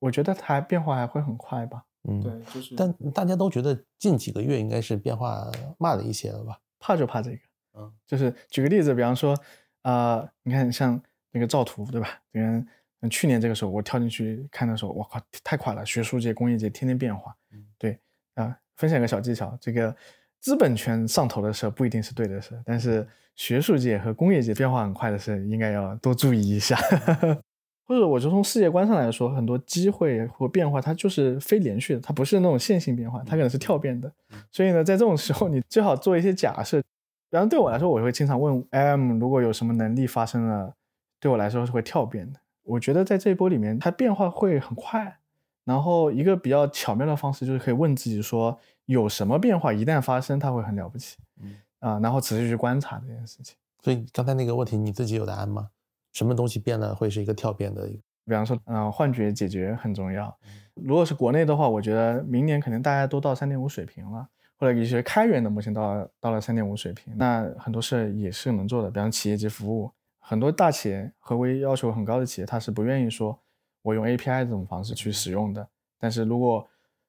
[0.00, 1.82] 我觉得它变化还会很快吧。
[2.08, 2.74] 嗯，对，就是。
[2.74, 6.58] 但大家都觉得近几个月应该是变化慢了一些了吧？
[6.78, 7.38] 怕就怕这个。
[7.74, 9.36] 嗯，就是举个例子，比方说，
[9.82, 11.00] 啊，你看像
[11.30, 12.08] 那个赵图，对吧？
[12.30, 12.66] 别人。
[13.10, 15.84] 去年这个时候，我跳进去看的时候，我靠，太快了！
[15.84, 17.36] 学术界、工业界天天变化。
[17.76, 17.98] 对
[18.34, 19.92] 啊，分享一个小技巧：这个
[20.38, 26.78] 资本圈上头的事不一定是对的事，但是学术界和工业界变化很快的事，应该要多注意一下。
[27.92, 34.10] 或者，我就从世界观上来说，很多机会或变化，它就是非连续的，它不是那种线性变化，它可能是跳变的。
[34.50, 36.82] 所以呢，在这种时候，你最好做一些假设。
[37.30, 40.74] 然后对我来说，我会经常问 M：如果有什么能力发生了，
[41.18, 42.38] 对我来说是会跳变的。
[42.64, 45.18] 我觉得在这一波里面，它变化会很快。
[45.64, 51.16] 然后一个比较巧妙的方式就是可以问自己说，有什么变化一旦发生，它会很了不起。
[51.40, 53.56] 嗯啊，然后持续去观察这件事情。
[53.82, 55.70] 所以刚才那个问题，你自己有答案吗？
[56.12, 57.86] 什么东西变了会是一个跳变的？
[58.24, 60.34] 比方说，嗯，幻觉解决很重要。
[60.74, 68.90] 如果是国内的话，我觉得明年可能大家都到三点五水平了，或者一些开源的模型到到了三点五水平，那很多事也是能做的。
[68.90, 69.90] 比方企业级服务。
[70.24, 73.36] 很多大企业合规要求很高的企业，它是不愿意说
[73.82, 75.68] 我用 API 这种方式去使用的。
[75.98, 76.64] 但是如果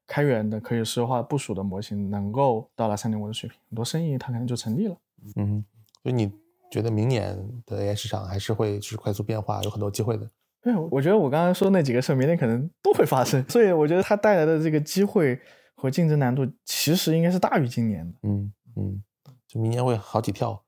[0.07, 4.97] 开源的可以实化部署的模型能够到了三点五的水平，很多生意它可能就成立了。
[5.35, 5.63] 嗯，
[6.01, 6.33] 所以你
[6.73, 10.27] 觉得明年的 AI 市场还是会是快速变化，有很多机会的？
[10.59, 13.45] 对，我觉得我刚刚说那几个事，明年可能都会发生。
[13.47, 15.39] 所以我觉得它带来的这个机会
[15.75, 18.17] 和竞争难度，其实应该是大于今年的。
[18.23, 19.03] 嗯嗯，
[19.47, 20.59] 就明年会好几跳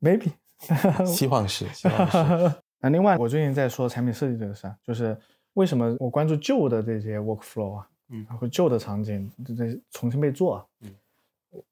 [0.00, 0.32] ，maybe。
[1.06, 2.52] 希望是，希望是。
[2.82, 5.16] 那另外，我最近在说产品设计这个事啊，就是
[5.54, 10.90] 为什么我关注旧的这些 workflow 啊，嗯，然后旧的场景在重新被做，嗯，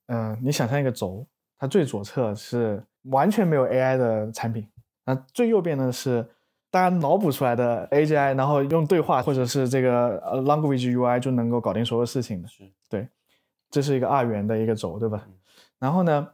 [0.07, 1.27] 嗯，你想象一个轴，
[1.59, 2.81] 它最左侧是
[3.11, 4.69] 完全没有 AI 的产品，
[5.05, 6.29] 那最右边呢是
[6.71, 12.49] 大家脑补出来的 AGI，然后用对话或者是这个 language UI 就能够搞定所有事情的，
[12.89, 13.09] 对，
[13.71, 15.27] 这是一个二元的一个轴，对吧？
[15.79, 16.29] 然后呢？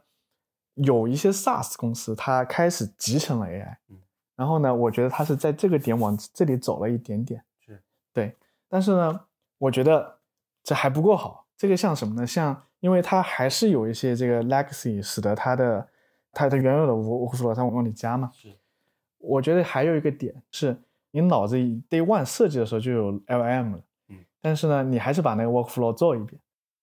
[0.77, 4.01] 有一些 SaaS 公司，它开始集成了 AI，嗯，
[4.35, 7.79] 然后呢，我觉得它是在这个点往这里走了一点点，是
[8.11, 8.35] 对，
[8.67, 9.21] 但是呢，
[9.59, 10.17] 我觉得
[10.63, 11.45] 这还不够好。
[11.55, 12.25] 这个像什么呢？
[12.25, 15.87] 像，因为它还是有一些这个 legacy，使得它的
[16.33, 18.29] 它它原有的 workflow 它往里加嘛。
[18.33, 18.49] 是，
[19.19, 20.75] 我觉得还有一个点是，
[21.11, 26.37] 你脑子 day one 设计的时候就有 LM 了，嗯，但是呢，你还是把那个 workflow 做一遍。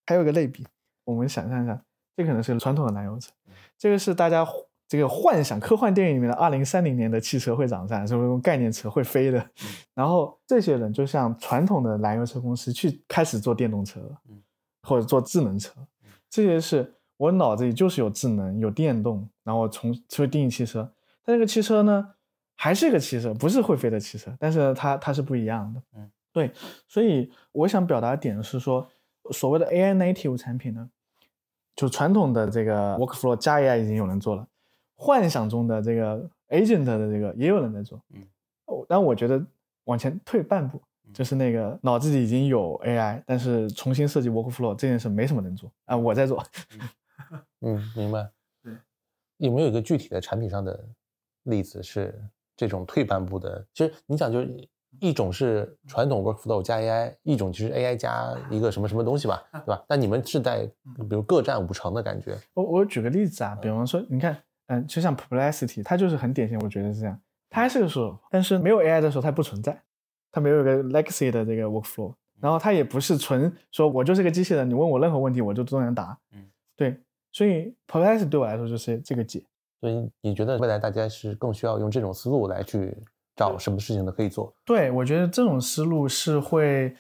[0.07, 0.67] 还有一个类比，
[1.05, 1.81] 我们想象一下，
[2.17, 3.31] 这可能是传统的燃油车。
[3.79, 4.47] 这个是大家
[4.89, 9.51] 这个幻想科幻电影里面的二零三零年的汽车会长这样，是用概念车会飞的。
[9.95, 14.01] 然后这些人就像传统的燃油车公司去开始做电动车，
[14.83, 15.73] 或者做智能车。
[16.29, 20.89] 这些是我脑子里就是有智能、有电动，然后从去定义汽车。
[21.25, 22.15] 但这个汽车呢，
[22.55, 25.83] 还是一个汽车，不是会飞的汽车，但是它它是不一样的。
[25.97, 26.53] 嗯，对。
[26.87, 28.89] 所以我想表达的点是说，
[29.33, 30.89] 所谓的 AI native 产品呢。
[31.77, 34.47] 就传统的这个 workflow 加 AI 已经有人做了，
[34.97, 38.23] 幻想中的这个 agent 的这个也有人在做，嗯，
[38.87, 39.43] 但我觉得
[39.85, 40.83] 往前退半步，
[41.15, 46.45] 就是那个脑子里已经有 AI，但是重新设计 workflow 这件事没什么人做啊，我在做，
[47.63, 48.31] 嗯，明白，对，
[49.41, 50.83] 有没有一个具体的产品上的
[51.43, 52.15] 例子是
[52.57, 53.67] 这种退半步的？
[53.75, 54.69] 其实你想就是。
[54.99, 59.85] 一种是传统 workflow 加 AI，一种其实 AI 加一个什么什么东西吧，对吧？
[59.87, 60.69] 但你们是在
[61.09, 62.37] 比如各占五成的感觉。
[62.55, 64.37] 我我举个例子啊，比方说，你看，
[64.67, 67.17] 嗯，就像 Perplexity，它就是很典型，我觉得是这样。
[67.49, 69.81] 它还是个说，但是没有 AI 的时候它不存在，
[70.33, 76.19] 它没有一个 legacy 的这个 workflow，然后它也不是纯说我就是个机器人，你问我任何问题我就都能答。
[76.33, 77.01] 嗯，对，
[77.33, 79.45] 所以 Perplexity 对我来说就是这个解。
[79.81, 82.97] 所以你觉得未来大家是更需要用这种思路来去？
[83.37, 84.53] 找什么事情都可以做。
[84.67, 86.95] 对，我觉得这种思路是会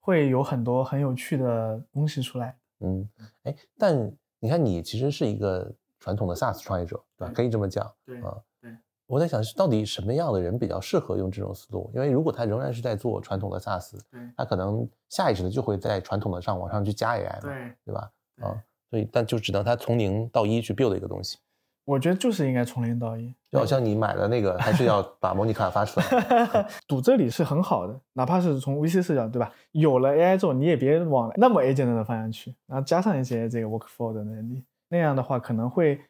[0.00, 2.58] 会有很多很有趣的东西出来。
[2.80, 3.08] 嗯，
[3.44, 7.32] 哎，但你看，你其实是一个传统的 SaaS 创业者，对吧？
[7.32, 7.88] 可以这么讲。
[8.04, 8.76] 对啊，对。
[9.06, 11.88] 我在想，到底什么样的人比较适合用这种思路？
[11.94, 13.96] 因为如果他仍然是在做传统的 SaaS，
[14.36, 18.10] 他可能下意识的就会在传统的上往上去加 AI，对，对吧？
[18.40, 18.64] 啊，
[18.94, 21.36] 所以但就只能他从零到一去 build 一个东西。
[21.84, 26.68] 我觉得就是应该从零到一，就好像你买的那个，还是要把模拟卡发出来。
[26.86, 29.52] 赌这里是很好的，哪怕是从 VC 视角，对吧？
[29.72, 36.00] 有了 AI 之后，你也别往那么 agent 的方向去，然后加上一些这个 workflow 的能力，那样的话可能会，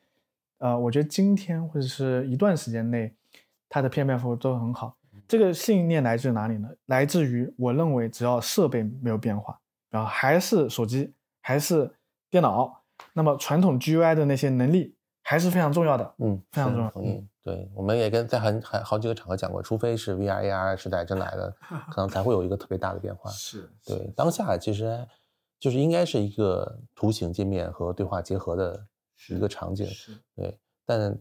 [0.58, 3.10] 呃，我觉得今天或者是一段时间内，
[3.70, 4.94] 它的 PMF 都很好。
[5.26, 6.68] 这个信念来自哪里呢？
[6.84, 9.58] 来自于我认为只要设备没有变化，
[9.88, 11.90] 然后还是手机，还是
[12.34, 12.82] 电脑，
[13.12, 14.96] 那么传统 GUI 的那些能力。
[15.26, 16.90] 还是非常重要的，嗯，非常重要。
[16.90, 17.26] 同意。
[17.42, 21.50] 对，我们也跟在很很好几个场合讲过，除非是 VR AR 时代真来了，
[21.90, 23.30] 可能才会有一个特别大的变化。
[23.30, 25.06] 是对，当下其实
[25.58, 28.86] 就是应该是一个图形界面和对话结合的
[29.30, 29.86] 一个场景。
[29.86, 31.18] 是，对，但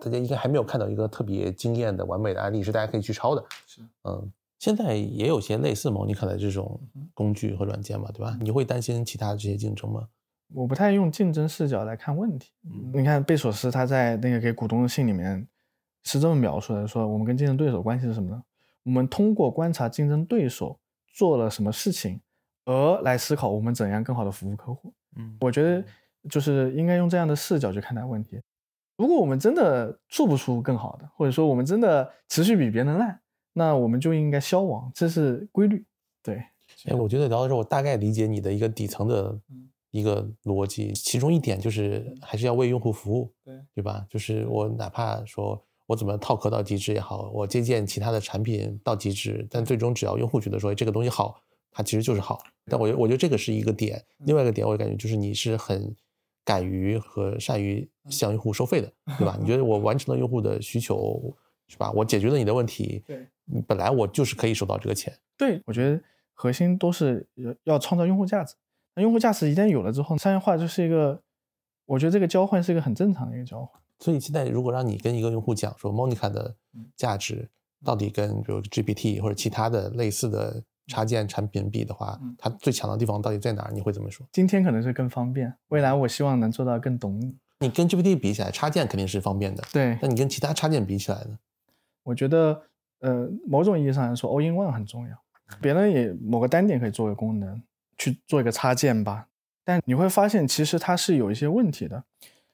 [0.00, 3.44] 大家应该还没有看到一个特别惊艳的完美的案例是大家可以去抄的。
[3.64, 4.28] 是，嗯，
[4.58, 6.80] 现在也有些类似 Monica 的这种
[7.14, 8.36] 工具和软件嘛，对吧？
[8.40, 10.08] 你会担心其他的这些竞争吗？
[10.52, 12.50] 我不太用竞争视角来看问题。
[12.92, 15.46] 你看贝索斯他在那个给股东的信里面
[16.02, 18.42] 是这么描述的：说我们跟竞争对手关系是什么呢？
[18.82, 20.78] 我们通过观察竞争对手
[21.12, 22.20] 做了什么事情，
[22.64, 24.92] 而来思考我们怎样更好的服务客户。
[25.16, 25.84] 嗯，我觉得
[26.28, 28.40] 就是应该用这样的视角去看待问题。
[28.96, 33.20] 如果我们真的做不出更好的，或者说我们真的持续比别人烂，
[33.52, 35.84] 那我们就应该消亡，这是规律。
[36.22, 36.42] 对，
[36.86, 39.38] 哎，我觉得聊到这，我大概理解你的一个底层的。
[39.90, 44.06] 一个逻辑，其中一点就是还是要为用户服务，对对吧？
[44.08, 52.40] 就是我哪怕说我怎么套壳到极致也好，我借鉴其他的产品到极致，但最终只要用户觉得说这个东西好，它其实就是好。
[52.66, 54.04] 但我觉得我觉得这个是一个点。
[54.18, 55.94] 另外一个点，我感觉就是你是很
[56.44, 59.36] 敢于和善于向用户收费的，对吧？
[59.40, 61.36] 你觉得我完成了用户的需求，
[61.66, 61.90] 是吧？
[61.90, 65.12] 我解决了你的问题，对，你本来我就是可以收到这个钱。
[65.36, 66.00] 对，我觉得
[66.32, 68.54] 核心都是要要创造用户价值。
[69.00, 71.18] 那用户价值一旦有了之后，商业化就是一个，
[71.86, 73.80] 我觉得这个交换是一个很正常的一个交换。
[73.98, 76.54] 所以现在如果让你跟一个用户讲说，Monica 的
[76.96, 77.48] 价值
[77.82, 83.72] 到底跟比如 GPT 或者其他的类似的插件产品比的话，它最强的地方到底在哪儿？
[83.72, 84.26] 你会怎么说？
[84.32, 87.34] 今天可能是更方便，未来我希望能做到更懂你。
[87.60, 89.62] 你跟 GPT 比起来，插件肯定是方便的。
[89.72, 89.98] 对。
[90.02, 91.38] 那你跟其他插件比起来呢？
[92.02, 92.62] 我觉得，
[93.00, 95.16] 呃，某种意义上来说，All-in-One 很重要。
[95.60, 97.62] 别人也某个单点可以作为功能，
[98.00, 99.28] 去做一个插件吧。
[99.62, 102.02] 但你会发现，其实它是有一些问题的。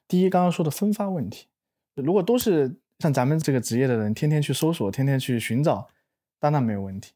[0.07, 1.47] 第一，刚刚说的分发问题，
[1.95, 5.87] 如果都是像咱们这个职业的人，天天去搜索，天天去寻找，
[6.39, 7.13] 当然没有问题。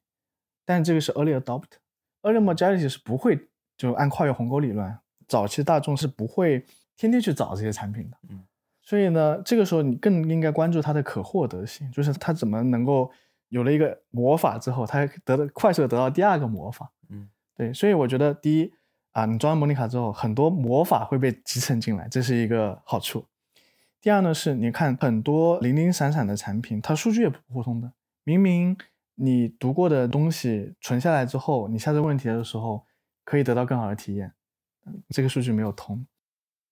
[0.66, 6.66] 但这个是 early adopt，early majority 是不会就按跨越鸿沟理论，早期大众是不会
[6.96, 8.18] 天天去找这些产品的。
[8.30, 8.44] 嗯，
[8.82, 13.12] 所以呢，这个时候你更应该关注它的可获得性，就是它怎么能够
[13.50, 16.92] 有了一个魔法之后，它得到快速的得到第二个魔法。
[17.62, 18.74] 对，所以我觉得第一。
[19.12, 23.26] 啊，你装完模拟卡之后，很多魔法会被集成进来，这是一个好处。
[24.00, 27.92] 第二呢，是你看很多零零散散的产品，它数据也不互通的。
[28.24, 28.78] 明明
[29.16, 32.86] 你读过的东西存下来之后，你下次问题的时候
[33.26, 34.32] 可以得到更好的体验，
[35.10, 36.08] 这个数据没有通，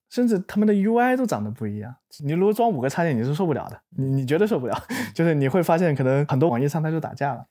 [0.10, 1.94] 甚至他们的 UI 都长得不一样。
[2.24, 4.82] 你如果装五个插件，你是受不了的，你你绝对受不了。
[5.14, 7.48] 就是你会发现，可能很多网页上它就打架了。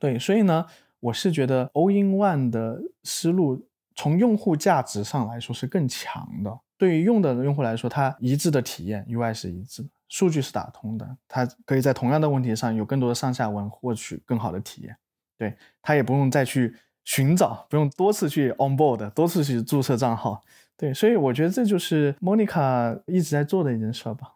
[0.00, 0.66] 对，所以呢，
[1.00, 3.66] 我是觉得 All in One 的思路。
[4.00, 6.60] 从用户价值上来说是更强的。
[6.76, 14.96] 对于用的用户来说，它一致的体验，UI 是一致的，数据是打通的，它可以在同样的问题上有更多的上下文获取更好的体验。
[15.36, 20.40] 对，它也不用再去寻找，不用多次去 onboard，多次去注册账号。
[20.76, 24.34] 对，所以我觉得这就是 Monica 一直在做的一件事吧。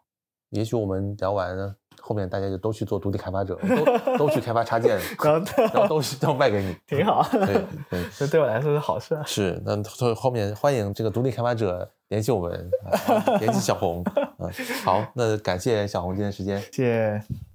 [0.49, 1.77] 也许我们聊完了。
[2.05, 3.57] 后面大家就都去做独立开发者，
[4.05, 7.25] 都都去开发插件， 然后然后都都卖给你，挺好。
[7.31, 9.17] 对 对，这对我来说是好事。
[9.25, 12.69] 是，那所以后面欢迎这个独立开发者联系我们，
[13.39, 14.03] 联系小红。
[14.39, 14.51] 嗯，
[14.83, 17.52] 好，那感谢小红今天时间，谢谢。